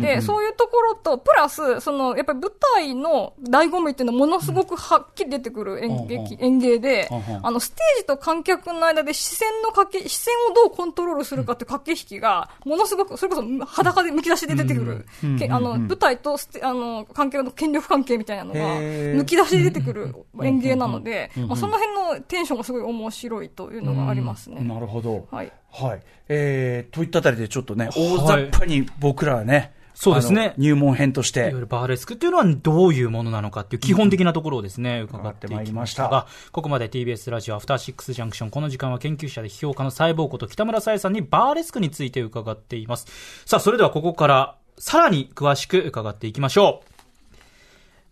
[0.00, 7.08] で、で、そういうところと、プラス、その、やっぱり舞台の醍醐味っていうのはものすごくはっきり出てくる演演劇、演芸で、
[7.42, 15.06] あの、ステージと観客の間で視線の駆け、視線をどうコントロールするかって駆け引きが、ものすごく、それこそ裸で剥き出しで出てくる、
[15.38, 19.20] けあの、舞台とステあの、観客の権力関係みたいなのが、へー。
[19.20, 24.60] 剥き出しで出てくる演芸なので、まあ、その辺のテンションがすごい面白いというのがありますね。
[24.62, 25.26] なるほど。
[25.30, 25.52] はい。
[25.70, 26.02] はい。
[26.28, 43.06] えー、といったあたりでちょっとね、大雑把に僕らはね、そうですね入門編としていわゆ、るバーレスクっていうのはどういうものなのかっていう基本的なところをですね、伺っていきましたが、ここまで TBS ラジオアフターシックスジャンクション、この時間は研究者で批評家の細胞こと北村沙耶さんにバーレスクについて伺っています。
[43.44, 46.88] さあ、それではここからさらに詳しく伺っていきましょう。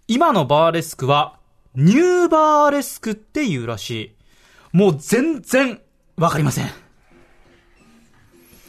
[0.09, 1.39] 今のバーレスクは、
[1.77, 4.13] ニューバーレスクっていうらしい。
[4.73, 5.81] もう全然
[6.17, 6.71] わかりません。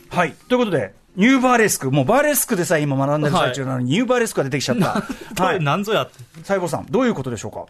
[0.10, 0.34] はい。
[0.50, 5.02] ということで、ニューバーレスク、もうバーレスクでさえ今学んでる最中なのに、ニューバーレスクが出てきちゃった。
[5.02, 5.04] こ
[5.40, 5.60] れはい。
[5.60, 6.20] なんぞやって。
[6.44, 7.66] 細胞さん、どういうことでしょうか？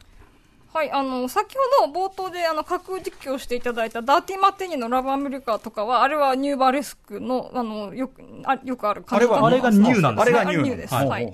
[0.74, 10.94] はい、あの、先ほど冒頭であの、架空実況していただいたダーティーマティーニのラブアメリカとかは、あれはニューバーレスクの、あの、よく、あよくある感じあれはあれがニューなんですねあれがニューあれニューです。
[10.94, 11.34] はい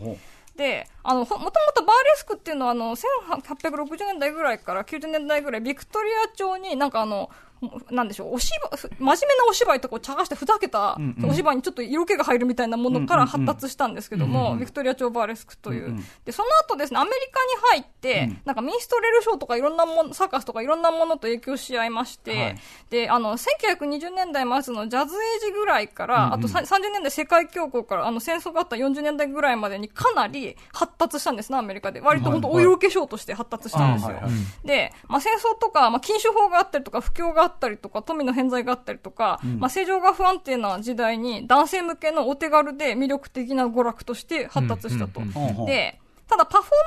[0.55, 7.29] で、あの、ほもともとバーレスクっていうのは、あの、1860年代ぐらいから90年代ぐらい、ビクトリア朝になんかあの、
[7.91, 9.15] なんでしょう、お芝真面目な
[9.49, 15.95] お芝居とかを茶化してふざけたお芝居にちょっと色気が入るみたいなものから発達したんですけども、ビクトリア朝バーレスクという。
[16.25, 22.57] で、その後ですね、アメリカに入って、なんかミンストレルショーとかいろんなもの、サーカスとかいろんなものと影響し合いまして、はい。
[22.89, 31.99] で、あの、1920年代末のジャズエイジぐらいから、あとさ30年代世界恐慌から、あの、戦争があった40年代ぐらいまでにかなり発達したんですね、アメリカで。
[31.99, 34.17] 割と本当お色気ショーとして発達したんですよ。
[34.63, 45.21] で、まあ、戦争とか、まあ、禁酒法があったりとか、不況があったりとか、富の偏在があったりとか、まあ、政情が不安定な時代に、男性向けのお手軽で魅力的な娯楽として発達したと。
[45.21, 46.77] うんうんうんうんで、ただパフォーマーの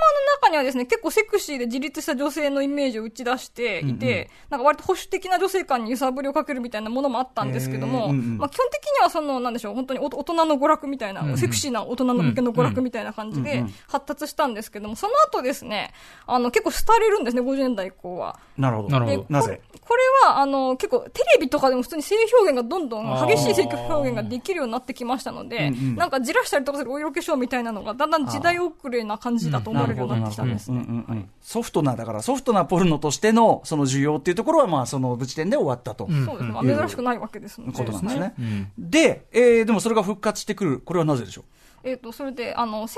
[0.42, 15.92] 中にはですね、結構セクシーで自立した女性のイメージを打ち出していて、なんか割と保守的な女性感に揺さぶりをかけるみたいなものもあったんですけども、うんうんまあ基本的にはその、なんでしょう、本当にお大人の娯楽みたいな、セクシーな大人の向けの娯楽みたいな感じで発達したんですけども、その後ですね、
[16.26, 18.38] あの、結構廃れるんですね、50年代以降は。
[18.56, 18.88] なるほど。
[18.88, 19.18] なるほど。
[19.18, 19.60] でなぜ？
[19.80, 30.86] ここれは、あの、結構、テレビとかでも普通に性表現がどんどん、激しい性表現ができるようになってきましたので、なんかじらしたりとかするお色気ショーみたいなのが、だんだん時代遅れな感じだと思われるようになってきたんですうんうね。
[30.86, 36.06] んうんソフトな、だからソフトなポルノとしてのその需要っていうところは、まあ、その時点で終わったと。
[36.06, 36.48] そうですね。
[36.52, 37.72] まあ、珍しくないわけですので。
[37.72, 38.72] ことなんですね。
[38.78, 41.44] で、えーでもそれが復活してくる、これはなぜでしょう？
[41.86, 42.96] えっ、と、それで、あの、1990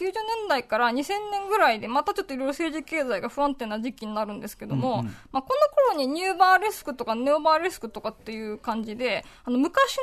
[0.00, 0.12] 年
[0.48, 9.98] 代から2000年ぐらいで、またちょっといろいろ政治経済が不安定な時期になるんですけども、まあ、この頃にニューバーレスクとかネオバーレスクとかっていう感じで、あの、昔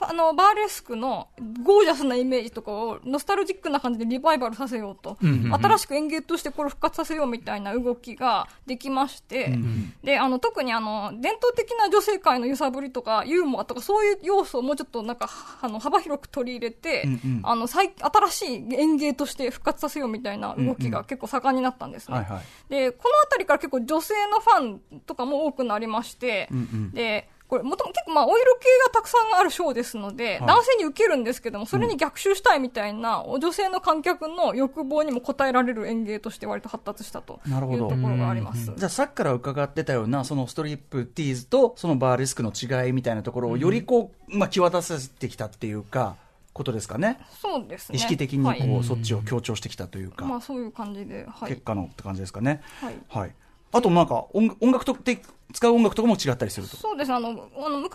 [0.00, 1.28] の、あの、バーレスクの
[1.62, 9.56] ゴージャスなイメージとかを、ノスタルジックな感じでリバイバルさせようと、新しく演芸としてこれを復活させようみたいな動きができまして、
[10.02, 15.30] で、あの、特にあの、伝統的な女性界の揺さぶりとか、ユーモアとか、そういう要素をもうちょっとなんか、
[15.62, 17.06] あの、幅広く取り入れて、
[17.44, 22.16] あの、最、新しい演芸として復活させようみたいな動きが結構盛んになったんですね。
[22.16, 22.70] はいはい。
[22.70, 24.60] で、このあたりから結構女性のファ
[24.96, 26.48] ンとかも多くなりまして、
[26.94, 29.98] で、これ、もとも結構まあ、お色気がたくさんあるショーです。
[29.98, 38.72] ので、男性に受けるんですけども、それに逆襲したいみたいな、女性の観客の欲望にも応えられる演芸として割と発達したというところがあります。
[38.76, 46.16] じゃあさっきから伺ってたようなそのストリップティーズとそのバーレスクの違いみたいなところをよりこう、まあ、際立たせてきたっていうか
[46.56, 47.20] ことですかね。
[47.40, 47.96] そうですね。
[47.96, 48.84] 意識的にこう、はい。
[48.84, 51.50] そっちを強調してきたというか、まあ、そういう感じで、はい。
[51.50, 51.62] 結。
[51.62, 52.62] 果のって感じですかね。
[52.80, 52.94] はい。
[53.08, 53.34] はい、
[53.72, 55.20] あとなんか音音楽とって
[55.52, 57.88] 使う音楽とかも違ったりするとそうですねあのあの昔のバーレ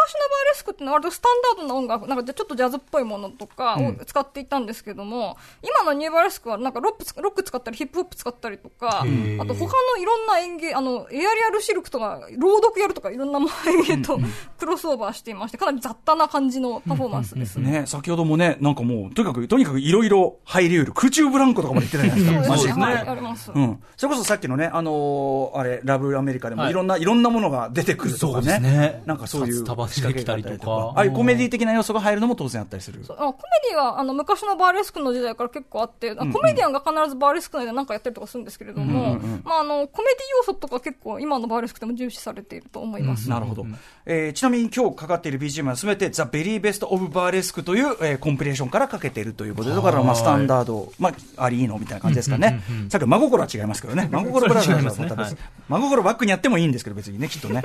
[0.56, 14.20] スクってのは割とスタンダードな音楽なんかちょっとジャズっぽいものとかを使っていたんですけども、今のニューバーレスクはなんかロックつロック使ったりヒップホップ使ったりとかあと他のいろんな演芸あのエアリアルシルクとか朗読やるとかいろんなもの演芸と
[14.58, 17.72] クロスオーバーしていましてかなり雑多な感じのパフォーマンスですね。
[17.72, 22.58] ね、先ほどもね、なんかもう、とにかく、とにかくいろいろ入り得る、空中ブランコとかまで言ってたじゃないですか。
[22.58, 22.86] そうですね。
[22.86, 23.52] マジはい、あります。
[23.54, 23.84] うん。
[23.98, 28.70] それこそさっきのね、あのーあれ、ラブアメリカでもはいいろんな、い、ろんなものが出てくるとかそうですね。
[28.70, 33.02] ねなんかそういう札束出てきたりとか仕掛けがあったりああいうコメディ的な要素が入るのも当然あったりする。
[33.10, 33.36] あコメ
[33.70, 43.30] ディはあの昔のバーレスクの時代から結構あって、あコメディアンが必ずバーレスク内で何かやったりとかするんですけれども、まあ、あのコメディ要素とか結構今のバーレスクでも重視されていると思います。
[43.30, 43.66] なるほど。
[44.06, 52.62] えーちなみに今日かかっている BGM はすべてザ・ベリーベスト・オブ・バーレスクという、えーコンピレーションからかけているということで、だからまあスタンダード、まあ、ありいいのみたいな感じですかね。
[52.90, 54.08] さっきの真心は違いますけどね。
[54.12, 55.38] 真心ブラザーズはまた別。
[55.70, 57.64] 真心バックにやってもいいんですけど、別にね、きっとね。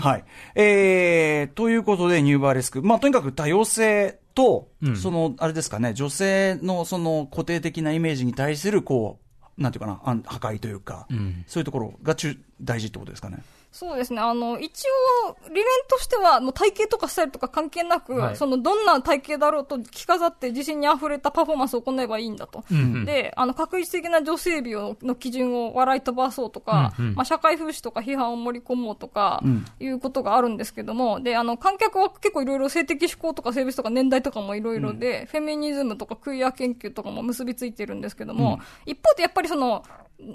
[0.00, 0.24] はい。
[0.54, 2.82] えーということで、ニューバーレスク。
[2.82, 4.68] まあ、とにかく多様性と、
[5.00, 9.20] その、あれですかね、女性のその固定的なイメージに対する、こ
[9.58, 13.38] う、なんていうかな、破壊というか、んそういうところが中大事ってことですかね。
[13.74, 14.20] そうですね。
[14.20, 14.84] あの、一
[15.26, 18.36] 応、理念としては、もう体型とかスタイルとか関係なく、はい。
[18.36, 22.62] その、どんな体型だろうと着飾って自信に溢れたパフォーマンスを行えばいいんだと。
[22.70, 23.04] うんうん。
[23.04, 27.14] で、あの、確実的な女性美をの基準を笑い飛ばそうとか、うんうん。
[27.16, 29.64] まあ、社会風刺とか批判を盛り込もうとか、うん。
[29.80, 39.82] いうことがあるんですけども、で、あの、観客は結構いろいろ性的指向とか性別とか年代とかもいろいろで、フェミニズムとかクイア研究とかも結びついてるんですけども、一方でやっぱりその、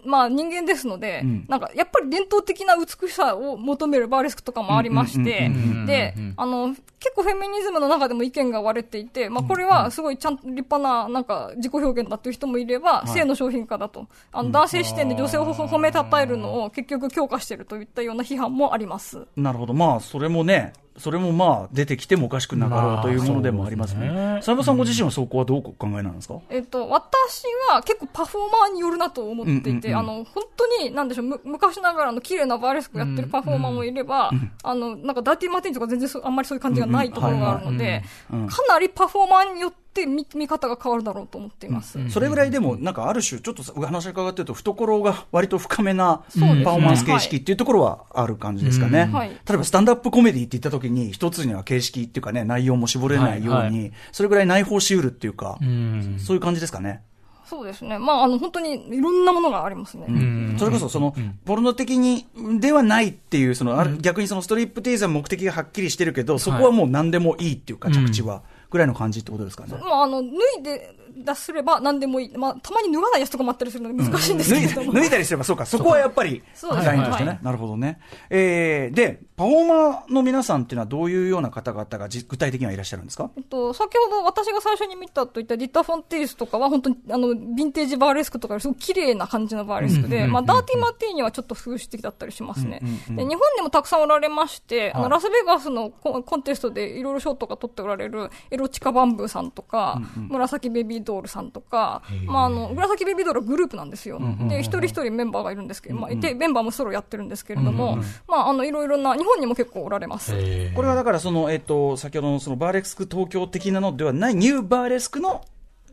[0.05, 5.51] まあ人間ですので、んなんかやっぱり伝統的な美しさを求めるバーレスクとかもありまして
[5.85, 14.07] であの、結構フェミニズムの中でも意見が割れていて、まあこれはすごいちゃんと立派ななんか自己表現だっていう人もいれば、性の商品化だと。
[14.31, 19.25] あの男性視点で女性を褒めたたえるのを結局強化してるといったような批判もあります。
[19.35, 19.73] なるほど。
[19.73, 24.09] まあ、それもね、それもまあ、出てきてもおかしくなかろうというものでもありますね。
[24.09, 24.63] まあそうですね。
[24.63, 26.35] さんご自身はそこはどうお考えなんですか？
[26.49, 29.95] えっと、私は結構パフォーマーによるなと思っていて、うんうんうん。
[29.95, 34.31] あの、本当に、なんでしょう、む昔ながらの綺麗なバーレスクやってるパフォーマーもいれば、
[34.63, 41.97] あの、なんかダーティーマーティンとか全然そあんまりそういう感じがないところがあるので、うんうんかなりパフォーマーによって見見方が変わるだろうと思っています。
[42.09, 49.07] それぐらいでも、なんかある種、ちょっとお話を伺ってると、懐が割と深めなパフォーマンス形式っていうところはある感じですかね。
[49.09, 49.11] うん。
[49.13, 56.17] はい例えば、スタンダップコメディって言った時に、一つには形式っていうかね、内容も絞れないように、はいそれぐらい内包しうるっていうか、うん。
[56.19, 57.01] そういう感じですかね。
[57.49, 57.97] そうですね。
[57.97, 59.25] まあ、あの、本当にいろん。
[59.25, 60.05] なものがありますね。
[60.07, 60.55] ん。
[60.59, 62.27] それこそ、その、ポルノ的に、
[62.59, 69.73] ではないっていう、その、ある逆にそのストリップティーザー目的がはっきりしてるけど、そこはもう何でもいいっていうか、着地は、ぐらいの感じってことですかね。
[69.81, 70.29] まあ、あの、脱
[70.59, 72.37] いで出すれば何でもいい。
[72.37, 74.93] まあ、たまに脱がないやつとかもあったりするので難しいんですけれども。
[74.93, 77.99] 脱いだりすれば、そうか、そこはやっぱり、ラインとしてね、はいなるほどね。
[78.29, 83.31] えー、で、パフォーマーの皆さんっていうのはどういうような方々がじ具体的にはいらっしゃるんですか？
[83.37, 92.81] えっと、先ほど私が最初に見たといったディッタ・フォンテイスとかは本当にあの、ヴィンテージバーレスクとかすごく綺麗な感じのバーレスクで、まあ、ダーティー・マーティーニはちょっと風刺的だったりしますね。
[93.09, 104.19] で、日本でもたくさんおられまして、あの、ラスベガスのココンテストでいろいろ賞とか取っておられるエロチカバンブーさんとか、紫ベビードールさんとか、まあ、あの、紫ベビードールはグループなんですよ。
[104.47, 110.31] で、一人一人メンバーがいるんですけど、まあ、いて、メンバーもソロやってるんですけれども、まあ、あの、いろいろな、日本にも結構おられます。
[110.75, 115.43] これはだから、その、えっ、と、先ほどのそのバーレスク東京的なのではない、ニューバーレスクの、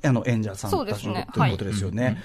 [0.05, 1.33] あの、演者さんそうたちのですね。
[1.33, 2.19] ということですよね。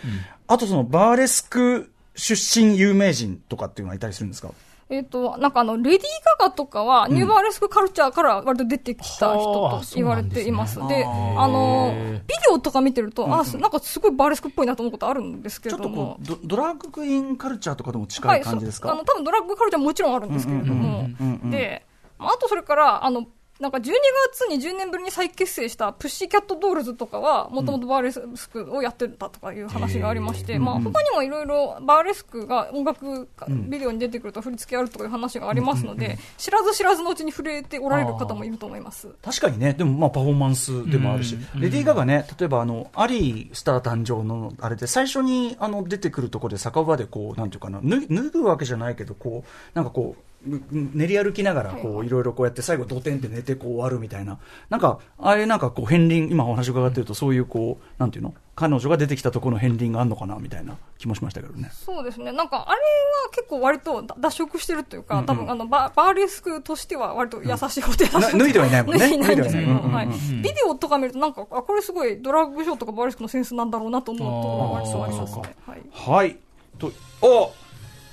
[0.47, 4.49] あと、その、バーレスク出身有名人とかっていうのはいたりするんですか？
[4.91, 6.03] えっ、と、なんかあの、レディー・
[6.37, 10.79] ガガとかは、ニューバーレスクカルチャーから割と出てきた人はあと言われています。
[10.79, 11.93] うなんですねあの
[12.27, 16.17] ビデオとか見てると、あ、なんかすごいバーレスクっぽいなと思うことあるんですけちょっと。
[16.19, 21.07] ド、ドラッグクイーンカルチャーとかとも近い感じですか、はい、あの、多分ドラッグカルチャーももちろんあるんですけれども。
[21.49, 21.85] で、
[22.19, 23.27] まああとそれから、あの、
[23.61, 23.91] なんか12
[24.31, 33.29] 月に10年ぶりに再結成したプッシーキャットドールズとかは、もともとバーレスクをやってたとかいう話がありまして、まあ他にもいろいろバーレスクが音楽
[33.69, 39.09] ビデオに出てくると振り付けあるとかいう話がありますので、知らず知らずのうちに触れておられる方もいると思います。
[39.21, 54.39] 確かにね、でもまあパフォーマンスでもあるし、レディー・ガガね、例えばあの、アリースター誕生のあれで、最初にあの出てくるところで酒場でこう、なんていうかな、脱脱ぐわけじゃないけど、こう、なんかこう、う練り歩きながら、こう、いろいろこうやって最後、同点って寝てこう終わるみたいな。
[54.69, 58.33] なんか、ああいうなんかこう、片鱗、今お話伺ってると、そういうこう、なんていうの？
[58.53, 61.69] 彼女が出てきたところの片鱗があるのかな、みたいな気もしましたけどね。
[61.71, 62.31] そうですね。
[62.31, 70.17] なんか、あれは結構割と脱色してるというか、多分あのバ、バーレスクとしては割と優しい方で、な脱いではいないもんね脱いでないんですけど、はないはい。
[70.41, 75.55] ビデオとか見るとなんか、あ、これすごいドラッグショーとかバーレスクのセンスなんだろうなと思うところが割とありますね。
[75.67, 75.81] はい。
[75.93, 76.37] はい。
[76.79, 77.51] と、お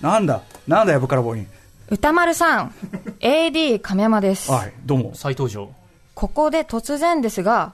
[0.00, 0.42] なんだ？
[0.66, 1.46] なんだやぶからぼうに。
[1.90, 2.74] 歌丸さん、
[3.20, 4.50] AD 亀山です。
[4.52, 5.14] はい、どうも。
[5.14, 5.70] 再登場。
[6.14, 7.72] ここで突然ですが、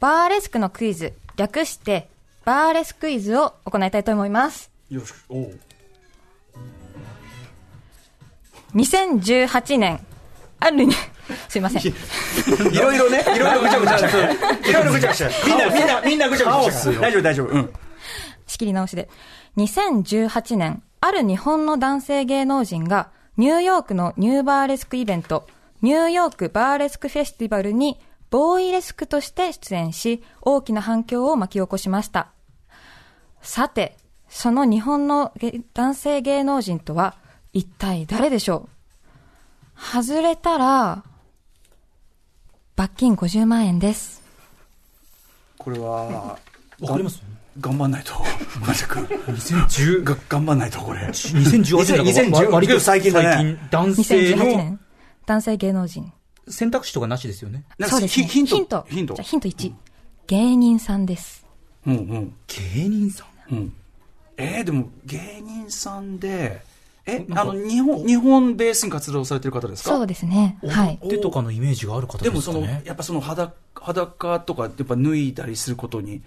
[0.00, 2.08] バーレスクのクイズ、略して、
[2.46, 4.70] バーレスクイズを行いたいと思います。
[4.88, 5.16] よろしく。
[5.28, 5.58] おう
[8.74, 10.00] 2018年、
[10.58, 10.94] あるに、
[11.50, 11.82] すいません。
[11.82, 11.94] い
[12.78, 14.70] ろいろね、いろいろぐちゃぐちゃして。
[14.70, 15.50] いろいろぐちゃぐちゃして。
[15.50, 16.96] みんな、みんな、みんなぐちゃぐちゃして。
[16.96, 17.48] 大丈夫、大丈夫。
[17.48, 17.72] うん。
[18.46, 19.10] 仕切り直しで。
[19.58, 25.46] 2018年、ある日本の男性芸能人が、ニューヨークのニューバーレスクイベント、
[25.82, 27.98] ニューヨークバーレスクフェスティバルに、
[28.30, 32.28] ボーイレスクとして出演し、大きな反響を巻き起こしました。
[33.40, 33.96] さて、
[34.28, 37.16] その日本の芸男性芸能人とは、
[37.52, 38.68] 一体誰でしょ
[39.76, 39.80] う？
[39.80, 41.02] 外れたら、
[42.76, 44.22] 罰金50万円です。
[45.58, 46.38] これは、
[46.80, 47.22] わかります？
[47.58, 48.12] 頑張んないと。
[48.60, 49.00] まさか。
[49.00, 51.00] 2010が頑張んないと、これ。
[51.00, 54.80] 2018年だから2010割と最近だね最近男性2018の年、
[55.26, 56.12] 男性芸能人。
[56.48, 57.64] 選択肢とかなしですよね。
[57.78, 58.26] なんかそうですね。
[58.26, 58.56] ヒヒント。
[58.56, 58.84] ヒント。
[58.88, 59.24] ヒントじゃあ。
[59.24, 59.72] ヒント1。
[60.26, 61.46] 芸人さんです。
[61.86, 62.34] うんうん。
[62.46, 63.72] 芸人さんうん。
[64.36, 66.62] えー、でも芸人さんで、
[67.06, 69.90] え、あの、日本、日本ベースに活動されてる方ですか？
[69.90, 70.58] そうですね。
[70.66, 70.98] はい。
[71.08, 72.30] 手とかのイメージがある方ですかね。
[72.30, 76.22] でもその、やっぱその裸、裸とか、やっぱ脱いだりすることに、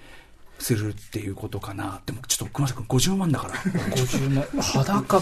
[0.64, 2.02] するっていうことかな。
[2.06, 3.54] でもちょっと熊崎君50万だから。
[3.56, 5.18] 50万、裸、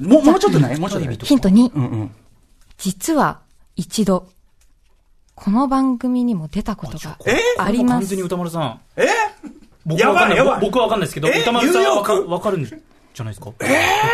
[0.00, 0.78] もう、もうちょっとない？
[0.80, 1.72] もうちょっとないヒント2。
[1.74, 2.10] うんうん。
[2.78, 3.40] 実は
[3.76, 4.28] 一度、
[5.34, 7.38] この番組にも出たことがえ？
[7.58, 8.24] あります完全に。
[8.24, 8.80] 歌丸さん。
[8.96, 9.06] え？
[9.84, 11.40] 僕はわかんないやばいやばい僕はわかんないですけど、え？
[11.40, 13.52] 歌丸さんはわかるんじゃないですか？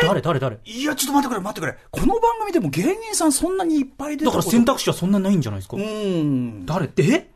[0.02, 0.58] 誰誰誰？
[0.64, 1.78] いや、ちょっと待ってくれ、待ってくれ。
[1.90, 5.76] この番組でも芸人さんそんなにいっぱい出たことだから選択肢はそんなないんじゃないですか？
[5.76, 5.80] う。
[5.80, 6.66] ん。
[6.66, 6.86] 誰？
[6.86, 7.30] って、え？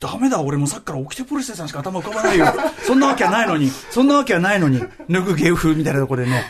[0.00, 2.46] ダメだ、俺もさっきから起きてポリスさんしか頭浮かばないよ。
[2.86, 4.80] そんなわけはないのに、そんなわけはないのに、
[5.10, 6.44] 脱ぐ芸風みたいなところでね。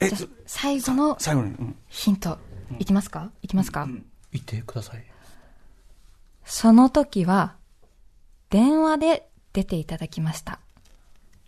[0.00, 0.10] え、
[0.46, 1.76] 最後の最後に、うん。
[1.88, 2.38] ヒント、
[2.78, 3.30] いきますか？
[3.42, 3.86] いきますか、
[4.32, 5.04] 言ってください。
[6.44, 7.54] その時は、
[8.50, 10.58] 電話で出ていただきました。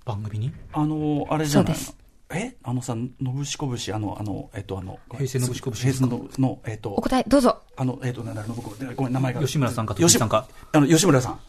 [0.04, 1.96] 番組にあの、あれじゃないそうです
[2.30, 2.56] え？
[2.62, 5.80] あのさ、のぶしこぶし、あの、あの、えっと、あの、平成のぶしこぶし。
[5.80, 7.62] 平成の、のえっと、お答え、どうぞ。
[7.76, 9.40] あの、えっと、なんだ、のぶこ、ごめん、名前が。
[9.40, 10.46] 吉村さんか吉時さんか。
[10.72, 11.40] あの、吉村さん。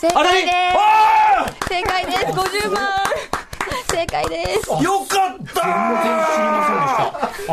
[0.00, 0.54] 正あれ解です。
[0.76, 2.88] あ正解です !50 万
[3.90, 4.70] 正解です。
[4.70, 5.60] ーよかった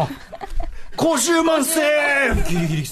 [0.01, 0.07] ー
[0.97, 2.85] ！50万セーフギリギリ、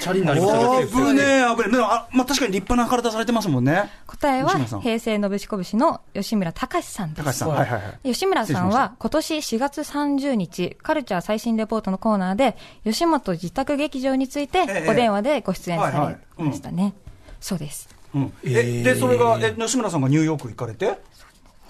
[0.00, 1.70] チャリになりましたあぶねえ、危ねえ。
[1.70, 3.90] でもあ、まあ、確かに立派な体されてますもんね。
[4.06, 4.50] 答えは
[4.82, 7.24] 平成のぶしこぶしの吉村隆さんです。
[7.24, 7.48] 高橋さん。
[7.50, 8.12] はいはいはい。
[8.12, 15.90] 吉村さんは今年4月30日、カルチャー最新レポートのコーナーで、吉本自宅劇場についてええお電話でご出演さ
[16.38, 16.94] れましたね。
[17.40, 17.88] そうです。
[18.14, 20.98] うん、え、で、それが、え、吉村さんがニューヨーク行かれて？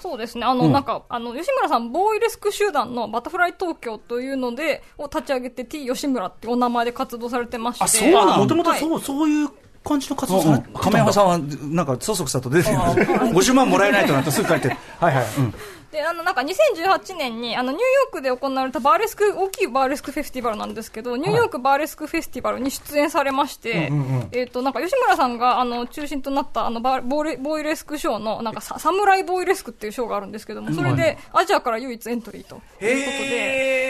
[0.00, 0.44] そうですね。
[0.44, 7.84] あの、うんなんか、あの、吉村さん、ボーイレスク集団のバタフライ東京というので、を立ち上げて T 吉村っていうお名前で活動されてまして。
[7.84, 8.38] あそうなの？
[8.38, 9.48] もともとはいそう、そういう
[9.84, 10.42] 感じの活動
[10.78, 12.76] 亀山さんは、なんか、そそくさと出てる。
[12.76, 14.68] 50万もらえないとなってすぐ帰って。
[14.68, 15.24] はいはい。
[15.38, 15.54] うん。
[15.92, 23.90] で、あの、なんか2018年に、あの、ニューヨークで行われたバーレスク、大きいバーレスクフェスティバルなんですけど、ニューヨークバーレスクフェスティバルに出演されまして、
[24.30, 32.90] えっ、と、なんか吉村さんが、あの、中心となった、あの、バーボーレボーイレスクショーの、なんかサ、サムライボーイレスクっていうショーがあるんですけども、それで、アジアから唯一エントリーということで、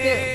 [0.02, 0.29] で、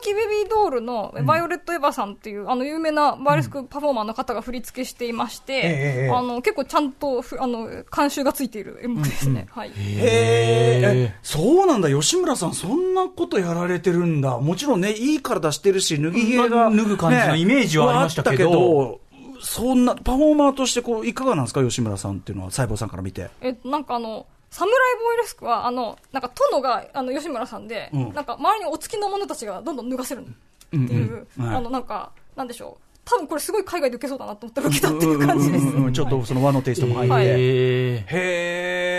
[0.00, 9.46] これあの、紫ベビードールの、バイオレット・エヴァさんっていう、あの、有名なバーレスクパフォーマーの方が振り付けしていまして、ええあの、結構ちゃんとふ、あの、監修がついている演目ですね。
[9.50, 9.68] はい。
[9.68, 14.38] へえ、そうなんだ、吉村さん、そんなことやられてるんだ。
[14.38, 19.00] もちろんね、いい体してるし、脱ぎ毛が、脱ぐ感じのイメージはありましたけどはあったけど
[19.42, 23.30] そんな、パフォーマーとして、こう、いかがなんですか、吉村さんっていうのは、細胞さんから見て。
[23.40, 30.30] えなんかあの、サムライボーイレスクは、あの、なんか殿が、あの、吉村さんで、うんなんか周りにお付きの者たちがどんどん脱がせるって
[30.72, 32.84] うんいう、うんはいあの、なんか、なんでしょう。
[33.04, 35.64] 多分これすごい海外で受けそうだなと思ったら受けたっていう感じです。
[35.64, 37.12] うんうんうんちょっとその和のテイストも入って。
[37.12, 38.04] はいへーへ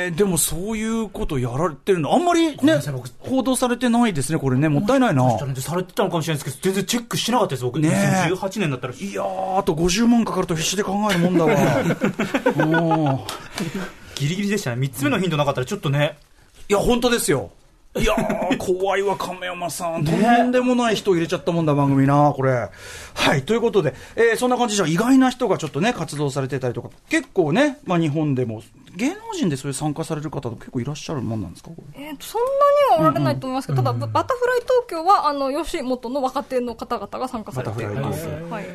[0.08, 2.80] え、でもそういうことやられてるの、あんまりね
[3.20, 5.38] 報道されてないですね、これね、もったいないな。
[5.38, 7.80] チャレンジされてたのかもしれないですけど、全然チェックしなかったです、僕。
[7.80, 8.94] ねえ2018年だったら。
[8.94, 11.54] いやー、あと50万かかると必死で考えるもんだわ。
[12.58, 13.20] うん
[14.22, 14.82] ギリギリでしたね。
[14.88, 16.16] 3つ目のヒントなかったらちょっとね。
[16.70, 17.50] いや、本当ですよ。
[18.00, 20.06] いやー、怖いわ、亀山さん。
[20.06, 22.70] とんでもない人入れちゃったもんだ、番組な、これ。
[23.16, 28.62] はい、ということで、えーそんな感じじゃ、意外な人がちょっとね、活動されてたりとか、結構ね、まあ日本でも、
[28.96, 32.06] 芸能人でそういう参加される方と結構いらっしゃるもんなんですか、これ。
[32.06, 38.26] えっと、そんなにはおられないと思いますけど、ただ、バタフライ東京は、あの、吉本の若手の方々が参加されていバタフライます。
[38.26, 38.64] 東はい。
[38.64, 38.70] へ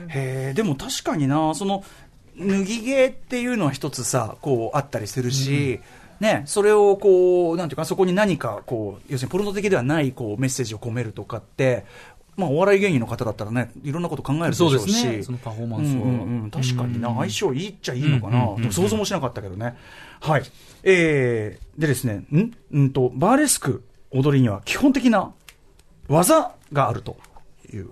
[0.51, 1.85] え、でも確かにな、その、
[2.39, 5.81] 脱ぎ毛っていうのは一つさ、こう、あったりするし、
[6.21, 11.85] ね、それをこう、なんていうか、そこに何か、こう、要するにポルノ的ではない、こう、メッセージを込めるとかって、
[12.37, 14.93] まあ、お笑い芸人の方だったらね、いろんなこと考えるでしょうし。
[14.93, 15.23] そね。
[15.23, 15.95] そのパフォーマンスは。
[15.95, 16.51] うんうんうん。
[16.51, 18.61] 確かにな、うん相性いいっちゃいいのかな、うんうんうん。
[18.61, 19.75] でも想像もしなかったけどね。
[20.21, 20.43] はい。
[20.83, 22.53] えー、でですね、ん？
[22.73, 25.33] うんと、バーレスク踊りには基本的な
[26.09, 27.17] 技があると
[27.73, 27.89] いう。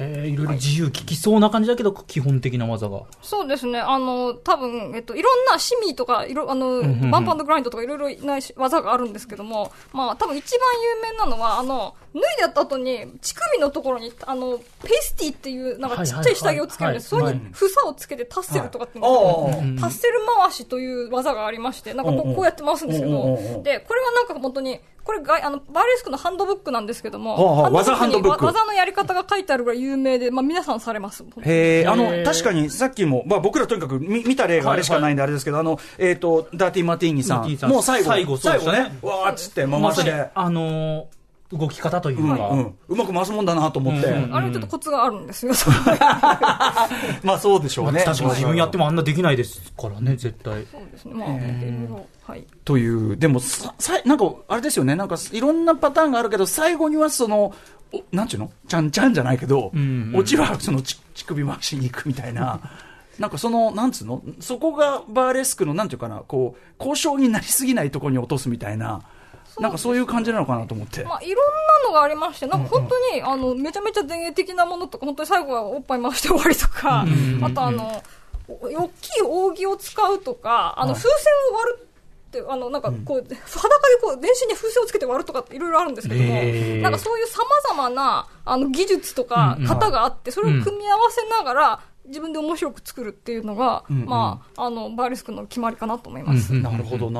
[0.00, 3.02] いろいろ自由聞きそうな感じだけど、基本的な技が。
[3.22, 3.78] そうですね。
[3.78, 17.12] あの、多分、えっと、いろんなシミーとか、いろ、あの、んうんバンパンドグラインドとかいろいろな技があるんですけども、まあ、多分一番有名なのは、あの、脱いでった後に、乳首のところに、あの、ペイスティっていう、なんかちっちゃい下着をつけるんです。
[17.12, 17.42] はいはいはい。
[17.52, 19.80] それに、房をつけてタッセルとかっていうんですけど、はい。
[19.80, 28.40] タッセル回しという技がありまして、なんかこうこうやって回すんですけどで、これはなんか本当に、これが、あの、バーレスクのハンドブックなんですけども、はあはあ技ハンドブック。
[28.40, 31.24] にわ技のやり方が書いてあるぐらい有名で、まあ皆さんされます。
[31.42, 38.78] へえ、あの確かにさっきも、まあ僕らとにかく見見た例があれしかないんであれですけど、あの、えっ、と、ダーティー・マティーニさん、もう最後、最後そうでしたね。
[38.78, 41.23] 最後ね、わーっつって回して、、あのー
[41.58, 42.48] 動き方というか。
[42.48, 44.06] うん、うまく回すもんだなと思って。
[44.08, 45.52] うんあれちょっとコツがあるんですよ。
[47.22, 48.02] まあそうでしょうね。
[48.04, 50.66] 確かに自分やってもあんなできないですからね、絶対。
[50.70, 51.14] そうですね。
[51.88, 52.32] まあ。
[52.32, 52.46] はい。
[52.64, 57.52] という、でもさ、さなんか、あれですよね、なんか、いろんなパターンがあるけど、最後にはその、
[57.92, 58.50] おなんちゅうの？
[58.66, 62.60] ちゃんちゃんじゃないけど、うんうんオチはそのち乳首回しに行くみたいな、
[63.18, 64.22] なんかその、なんつうの？
[64.40, 69.02] そこがバーレスクの、なんていうかな、こう、交渉になりすぎないところに落とすみたいな、
[69.60, 71.04] なんかそういう感じなのかなと思って。
[71.04, 71.46] まあ、いろん
[71.84, 77.04] なのがありまして、なんか本当に、あの、めちゃめちゃ前衛的なものとか、本当に最後はおっぱい回して終わりとか、
[77.42, 78.02] あとあの、
[78.48, 81.00] お大きい扇を使うとか、あの、はい。
[81.00, 81.88] 風船を割る
[82.28, 86.34] って、あの、なんかこう、裸でこう、電子に風船をつけて割るとかっていろいろあるんですけども、
[86.82, 94.06] なんかそういう様々な、あの、技術とか型があって、それを組み合わせながら、自分で面白く作るっていうのが、うんうん。
[94.06, 96.52] まあ、あの、バーレスクの決まりかなと思います。
[96.52, 97.10] うんなるほど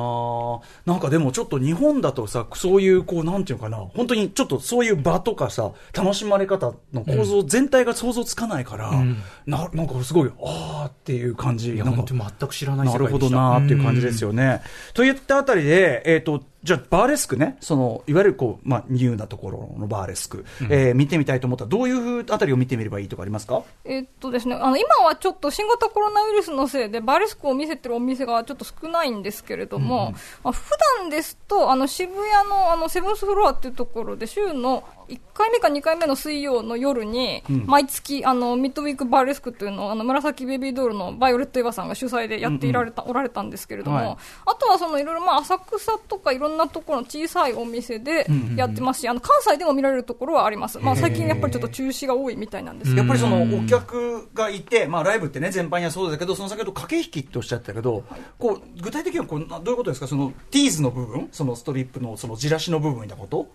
[0.85, 0.93] な。
[0.93, 9.17] なんかでもちょっと日本だとさ、そういう、こう、なんていうのかな、本当にちょっとそういう場とかさ、楽しまれ方の構造全体が想像つかないから、ん。
[9.45, 11.73] ななんかすごい、あーっていう感じ。
[11.73, 13.25] いや、なんか本当に全く知らない世な界でした。
[13.25, 14.61] るほどなーっていう感じですよね。
[14.93, 21.65] といったあたりで、えっ、と、じゃあ、バーレスクね、その、いわゆるこう、まあ、ニューなところのバーレスク、えー見てみたいと思った。
[21.65, 23.61] ら、どういうあたりを見てみればいいとかありますか？
[23.83, 44.17] えっとですね、あの今はちょっと新型コロナウイルスのせいで、バーレスクを見せてるお店がちょっと少ないんですけれども、まあ、普段ですと、あの渋谷のあのセブンスフロアっていうところで、週の1回目か2回目の水曜の夜に、毎月あのミッドウィークバーレスクというのを、あの紫ベビードールのバイオレット・エヴァさんが主催でやっていられた、おられたんですけれども、はい。
[44.47, 50.79] あとはそのいろいろまあ浅草とかいろんなところの小さいお店でやってますし、あの関西でも見られるところはあります。
[50.79, 58.03] まあ最近やっぱりちょっと中止が多いみたいなんですけどやっぱりそのお客がいて、まあ、ライブってね、全般にはそうだけど、その先ほど駆け引きっておっしゃってたけど、
[58.39, 63.47] こう具体的にはこうなどういうことですか、そのティーズの部分、そのストリップのそのじらしの部分みたいなこと、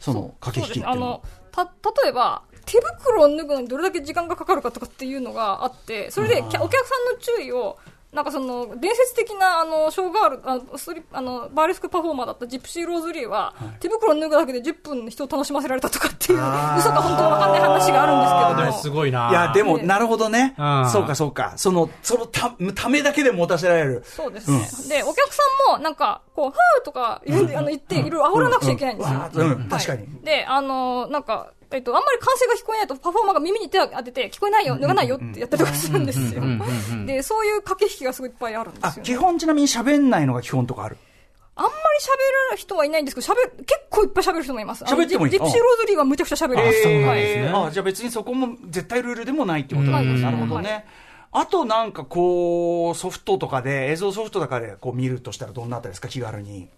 [0.00, 1.20] その駆け引きっていうのは。
[1.20, 1.44] そうですね。
[1.54, 7.78] あのた例えば手袋を脱ぐのにどれだけ時間がかかるかとかっていうのがあってそれできゃお客さんの注意を
[8.14, 10.40] なんかその伝説的なあのショーガール
[10.72, 19.30] あストリあのバーレスクパフォーマーだったジプシー・ローズリーは、手袋を脱ぐだけで10分人を楽しませられたとかっていう嘘か本当かわかんない話があるんですけれどもすごいな。
[19.30, 20.54] いや、でも、ねなるほどね。
[20.56, 20.90] うん。
[20.90, 21.54] そうか、そうか。
[21.56, 24.02] その、そのた、ためだけで持たせられる。
[24.04, 24.50] そうです。
[24.88, 30.06] ね、でお客さんもなんかこうフーとか言うんであの言っていろいろ煽らなくちゃいけないんですよ、わーうん、確かに。
[30.22, 36.42] で、あのーなんか、えっと、あんまり歓声が聞こえないと、パフォーマーが耳に手を当てて、聞こえないよ、脱がないよってやったりとかするんですよ。
[37.04, 39.02] で、そういう駆け引きがすごいいっぱいあるんで、すよ、ね。
[39.02, 40.96] 基本ちなみに喋んないのが基本とかある。
[41.56, 41.74] あんまり
[42.52, 44.84] 喋る人はいないんですけど、喋る、結構いっぱい喋る人もいます。
[44.84, 46.58] 喋ってもいいジジプシー・ローズリーはむちゃくちゃ喋る。
[46.60, 50.22] あそうなんですねあ、じゃあ別にそこも絶対ルールでもないってことなんです。
[50.22, 50.86] なるほどね。
[51.32, 56.68] あとなんかこう、ソフトとかで、映像ソフトとかでこう見るとしたらどんなあたりですか、気軽に。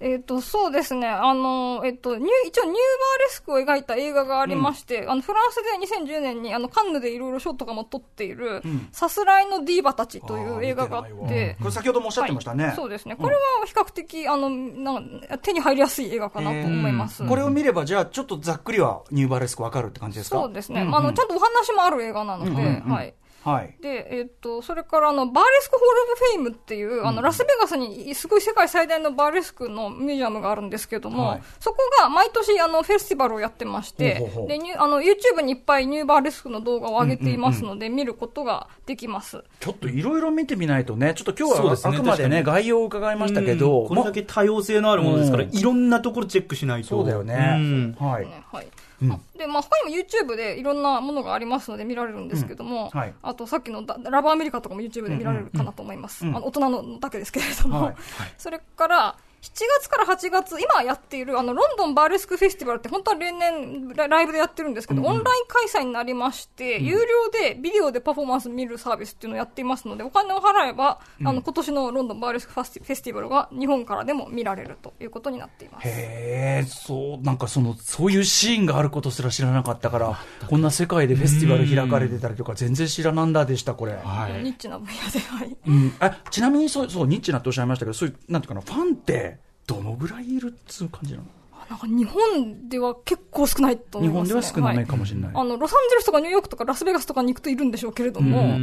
[0.00, 1.08] えっ、と、そうですね。
[1.08, 12.66] あの、えっ、と、ニュー一応ニューバーレスクを描いた映画がありまして、あの、フランスで2010年に、あの、カンヌでいろいろ賞とかも取っている、さすらいのディーバたちという映画があってこれ先ほどもおっしゃってましたね。
[12.66, 13.16] はいそうですね。
[13.16, 17.26] これは比較的、あの、なんか手に入りやすい映画かなと思います。
[17.26, 20.40] これを見れば、じゃあちょっとざっくりはニューバーレスクわかるって感じですか？
[20.40, 20.84] そうですね。
[20.84, 23.14] まあ、あの、ちゃんとお話もある映画なので、うんうんうんはい。
[23.44, 23.76] はい。
[23.82, 39.44] で、えっと、それから、あの、 Burlesque Hall of Fame っていう、あの、ラスベガスにすごい世界最大のバーレスクのミュージアムがあるんですけども、はいそこが毎年、あの、フェスティバルをやってまして、ほうほうほうで、ニュあの、YouTube にいっぱいニューバーレスクの動画を上げていますので、見ることができます。
[39.60, 46.88] ちょっといろいろ見てみないとね、ちょっと今日はあくまでね、概要を伺いましたけど、これだけ多様性のあるものですから、うんいろんなところチェックしないと。
[46.88, 47.34] そうだよね。
[47.34, 48.24] うんはい。
[48.24, 48.66] ねはい。
[49.02, 49.12] うん。
[49.12, 53.14] あで、まあ、他にも YouTube でいろんなものがありますので見られるんですけども、うんはい。
[53.22, 56.24] あとさっきのダラブアメリカとかも YouTube で見られるかなと思います。
[56.24, 57.94] うんうんあの大人のだけですけれども、はい。
[58.38, 75.88] それから、7月から8月、今やっている、あの、ロンドンバーレスクフェスティバルって、本当は例年ラライブでやってるんですけど、オンライン開催になりまして、有料でビデオでパフォーマンス見るサービスっていうのをやっていますので、お金を払えば、あの、今年のロンドンバーレスクフェスティバルが日本からでも見られるということになっています。
[75.88, 80.18] へえ、そう、なんかその、そういうシーンがあることすら知らなかったから、
[80.48, 83.92] こんな世界でフェスティバル開かれてたりとか、全然知らなんだでした、これ。
[83.92, 84.42] はい。
[84.42, 85.56] ニッチな分野で、はい。
[85.66, 89.33] うん、あちなみにそう、そう、ニッチなっておっしゃいましたけど、そういう、なんていうかな、ファンって、
[89.66, 91.24] どのぐらいいるっつう感じなの？
[91.70, 94.32] なんか日本では結構少ないと思日います、ね。
[94.34, 95.30] 本では少ないはいかもしれない。
[95.34, 98.56] あの、ロサンゼルスとかニューヨークとかラスベガスとかに行くといるんでしょうけれども、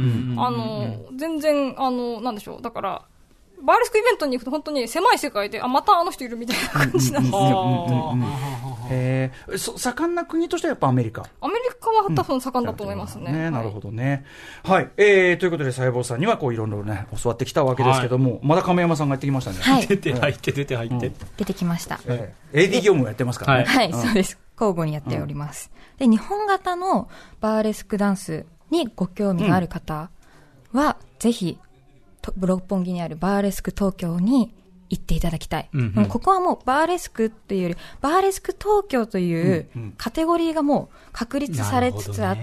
[0.44, 2.62] あの、全然、あの、なんでしょう。
[2.62, 3.04] だから、
[3.62, 8.18] バーレスクイベントに行くと本当に狭い世界で、あ、またあの人いるみたいな感じなんですよ。
[8.90, 11.22] へえー、そ盛んな国としてはやっぱアメリカ？
[11.40, 13.32] アメリカは多分盛んだと思いますね。
[13.32, 14.24] ねなるほどね。
[14.64, 14.90] はい。
[14.96, 19.58] えー、ということで、細胞さんには、こう、いろいろね、教わってきたわけですけども、まだ亀山さんがやってきましたね。
[19.60, 19.86] はい。
[19.86, 21.12] 出て入って、出て入って。
[21.36, 22.00] 出てきました。
[22.06, 23.64] えー、AD 業務をやってますからね。
[23.64, 24.38] はい、そうです。
[24.60, 25.70] 交互にやっております。
[25.98, 27.08] で、日本型の
[27.40, 30.10] バーレスクダンスにご興味がある方
[30.72, 31.71] は、ぜひ、と
[32.36, 34.54] 六本木にあるバーレスク東京に
[34.92, 35.68] 行っていただきたい。
[35.72, 36.06] うんうん。
[36.06, 42.40] ここはもうバーレスクっていうより、バーレスク東京というカテゴリーがもう確立されつつあって、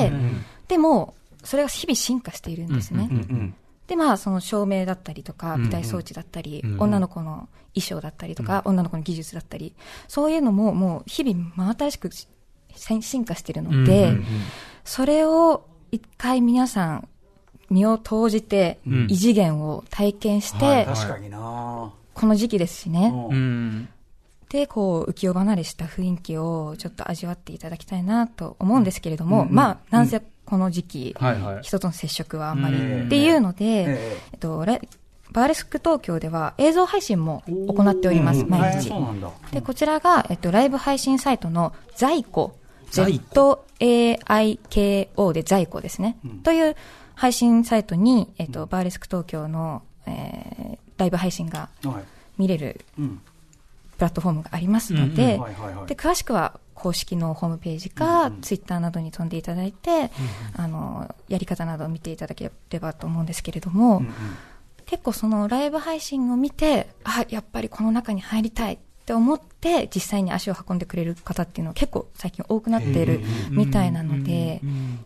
[0.00, 0.32] なるほどね。
[0.68, 1.14] でも、
[1.44, 3.08] それが日々進化しているんですね。
[3.10, 3.54] うんうん。
[3.86, 9.74] で、まあ、その照明だったりとか、うん舞台装置だったり、うん女の子の衣装だったりとか、女の子の技術だったり、
[10.08, 12.28] そういうのももう日々真新しくし
[12.74, 14.24] 進化しているので、うんうんうん。
[14.84, 17.08] それを一回皆さん
[17.72, 19.06] 身を投じてうん。
[19.08, 21.92] 異次元を体験して、はい確かにな。
[22.14, 23.12] この時期ですしね。
[24.50, 29.48] で、こう、浮世離れした雰囲気をちょっと味わっていただきたいなと思うんですけれども、うん。
[29.48, 31.62] うんまあ、なんせこの時期、はいはい。
[31.62, 33.06] 人との接触はあんまりうん。
[33.06, 34.80] っていうので、ええっと、レ
[35.32, 38.50] バーレスク東京では映像配信も行っております、うん。
[38.50, 38.92] 毎日。
[39.52, 42.54] で、こちらが、えっと、ライブ配信サイトの在庫、
[42.90, 43.18] 在
[43.80, 46.18] ZAIKO で在庫ですね。
[46.42, 46.76] という
[47.14, 52.04] 配信サイトに、えっと、バーレスク東京の、えーライブ配信がはい。
[52.38, 53.20] 見れるうん。
[53.96, 55.86] プラットフォームがありますのうんで、はいはいはい。
[55.86, 60.10] で、詳しくは公式のホームページか、ツイッターなどに飛んでいただいて、
[60.56, 64.12] あの、やり方などを見ていただければと思うんですけれども、うんうん。
[64.86, 74.60] 結構そのライブ配信を見て、あ、やっぱりこの中に入りたいって思って、実際に足を運んでくれる方っていうのは結構最近多くなっているみたいなので、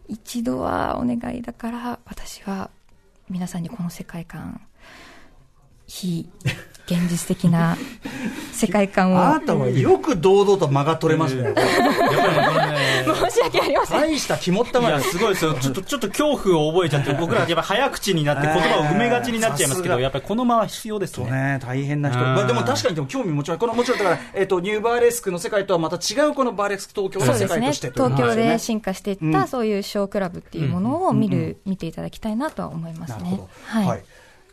[0.08, 2.70] 一度はお願いだから、私は
[3.28, 4.60] 皆さんにこの世界観、
[5.86, 6.28] 非
[6.86, 7.76] 現実的な
[8.52, 11.52] 世界観をあなたはよく堂々と間が取れますね。
[13.04, 14.00] 申し訳ありません。
[14.00, 15.10] 大した肝っ玉いや、です。
[15.10, 15.54] すごいですよ。
[15.54, 21.24] ちょっと、ちょっと恐怖を覚えちゃって、 僕らやっぱ早口になって言葉を埋めがちになっちゃいますけど、えーやっぱりこの間は必要ですね。
[21.26, 22.20] そうね、大変な人。
[22.20, 27.60] うんまあでも確かにでも興味もちろん、このもちろんだから、えっと、ニューバーレスクの世界とはまた違うこのバーレスク東京の世そうですね。
[27.62, 33.48] 界としてという東京で進化していった、うんそういうショークラブっていうものを見る、見ていただきたいなとは思いますねなるほど。。
[33.88, 34.04] はい。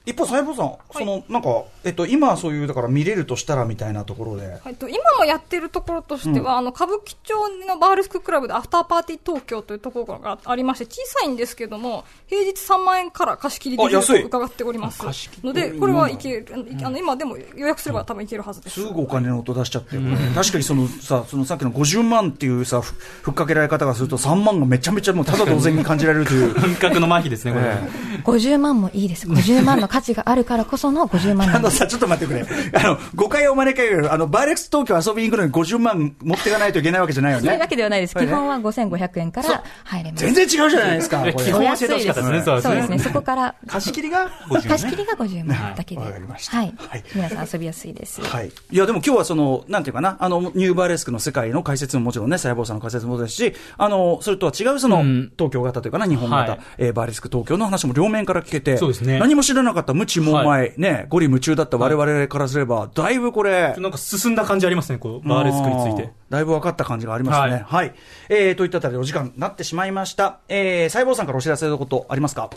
[0.06, 0.12] はい。
[0.12, 4.60] 一方、細胞さん、その、なんか、えっと、今そういう、だから見れるとしたらみたいなところで。
[4.64, 7.36] はい、と今もやってるところとしては、あの歌舞伎町
[7.68, 13.84] のバーレスククラブでアフターパーティー東京というところがありまして小さいんですけども平日3万円から貸し切りで
[14.24, 15.04] 伺っております
[15.44, 16.48] のでこれはいける、
[16.84, 19.98] あの今でも予約すれば多分いけるはずですすぐお金の音出しちゃって、
[20.36, 26.54] 確かにそのさ、そのさっきの50万っていうさ、ふふっかけられ方がすると3万がめちゃめちゃもうただ同然に感じられるという。
[26.64, 27.66] 感覚の麻痺ですね、これ。
[27.66, 29.28] え50万もいいです。
[29.28, 31.60] 50万の価値があるからこその50万あ。
[31.60, 32.44] のさ、ちょっと待ってくれ。
[32.74, 37.68] あの、誤解を招かれる、あの、バーレックス東京遊びに行くのに50万持っていかないといけないわけじゃないよねそういうわ。
[37.68, 38.16] けではないです。
[38.16, 40.26] 基本は5500円から入れます。
[40.26, 41.32] 全然違うじゃないですか。
[41.32, 42.98] 基本教えてほしかったですね、そうですね。
[42.98, 44.70] そこから、 貸し切りが50万、ね。
[44.70, 46.02] 貸し切りが50万だけで。
[46.02, 47.04] わかりましたはいはい。
[47.14, 48.20] 皆さん遊びやすいです。
[48.20, 48.52] はい。
[48.72, 66.14] いや、でも今日はその、なんていうかな、あの、ニューバーレスクの世界の解説ももちろんね、細胞さんの解説もですし、あの、それとは違うその、うん東京型というかな、日本型、はいえーバーレスク東京の話も両面から聞けて、そうですね何も知らなかった無知猛前、はね、ゴリ夢中だった我々からすれば、だいぶこれ、なんか進んだ感じありますね、こう、バーレスクについて。
[66.30, 67.66] だいぶ分かった感じがありますね。
[67.68, 67.94] はい。
[68.30, 70.40] えー、といったあたりお時間になってしまいました。
[70.48, 72.50] えー、細胞さんからお知らせのことありますか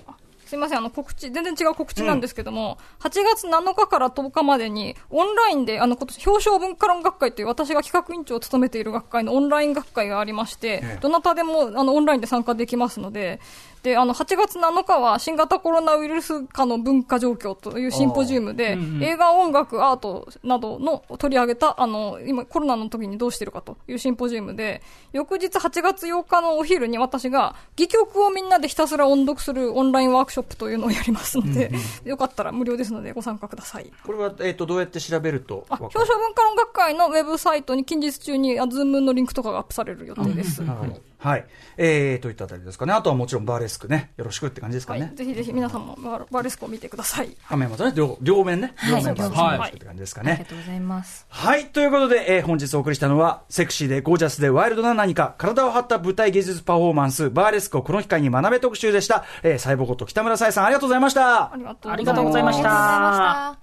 [0.47, 13.41] すいません、あの告知、全然違う告知なんですけども、8月7日から10日までに、オンラインで、あの、今年、表彰文化論学会という私が企画委員長を務めている学会のオンライン学会がありまして、ええどなたでも、あの、オンラインで参加できますので、
[13.83, 31.71] で、あの、8月7日は新型コロナウイルス化の文化状況というシンポジウムで、映画、音楽、アートなどの取り上げた、あの、今コロナの時にどうしてるかというシンポジウムで、翌日8月8日のお昼に私が、戯曲をみんなでひたすら音読するオンラインワークショップというのをやりますので、
[32.05, 33.91] よかったら無料ですのでご参加ください。
[34.05, 35.67] これは、えっ、と、どうやって調べると？
[35.69, 40.63] あ、表彰文化論学会のウェブサイトに近日中に、あズームのリンクとかがアップされる予定です。
[40.63, 41.01] なるほど。
[41.19, 41.47] はい。
[41.77, 42.93] えー、といったあたりですかね。
[42.93, 44.13] あとはもちろんバーレスクね。
[44.17, 45.13] よろしくって感じですかはいね。。
[45.15, 47.37] ぜひぜひ皆さんもバーレスクを見てください。
[47.49, 48.73] 画面もね、両両面ね。
[48.77, 50.33] はい両面バーレスクはいって感じですかね。
[50.33, 51.27] ありがとうございます。
[51.29, 51.67] はい。
[51.67, 59.25] ということで、えー本日お送りしたのは、セクシーでゴージャスでワイルドな何か、体を張った舞台芸術パフォーマンス、バーレスクをこの機会に学べ特集でした。
[59.43, 61.57] えー、細胞こと北村さえさん、ありがとうございましたあ。
[61.57, 63.59] りがとうございましありがとうございましたた。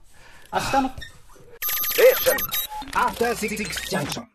[0.54, 0.91] 明日の
[2.93, 3.58] After Six
[3.89, 4.28] Junction.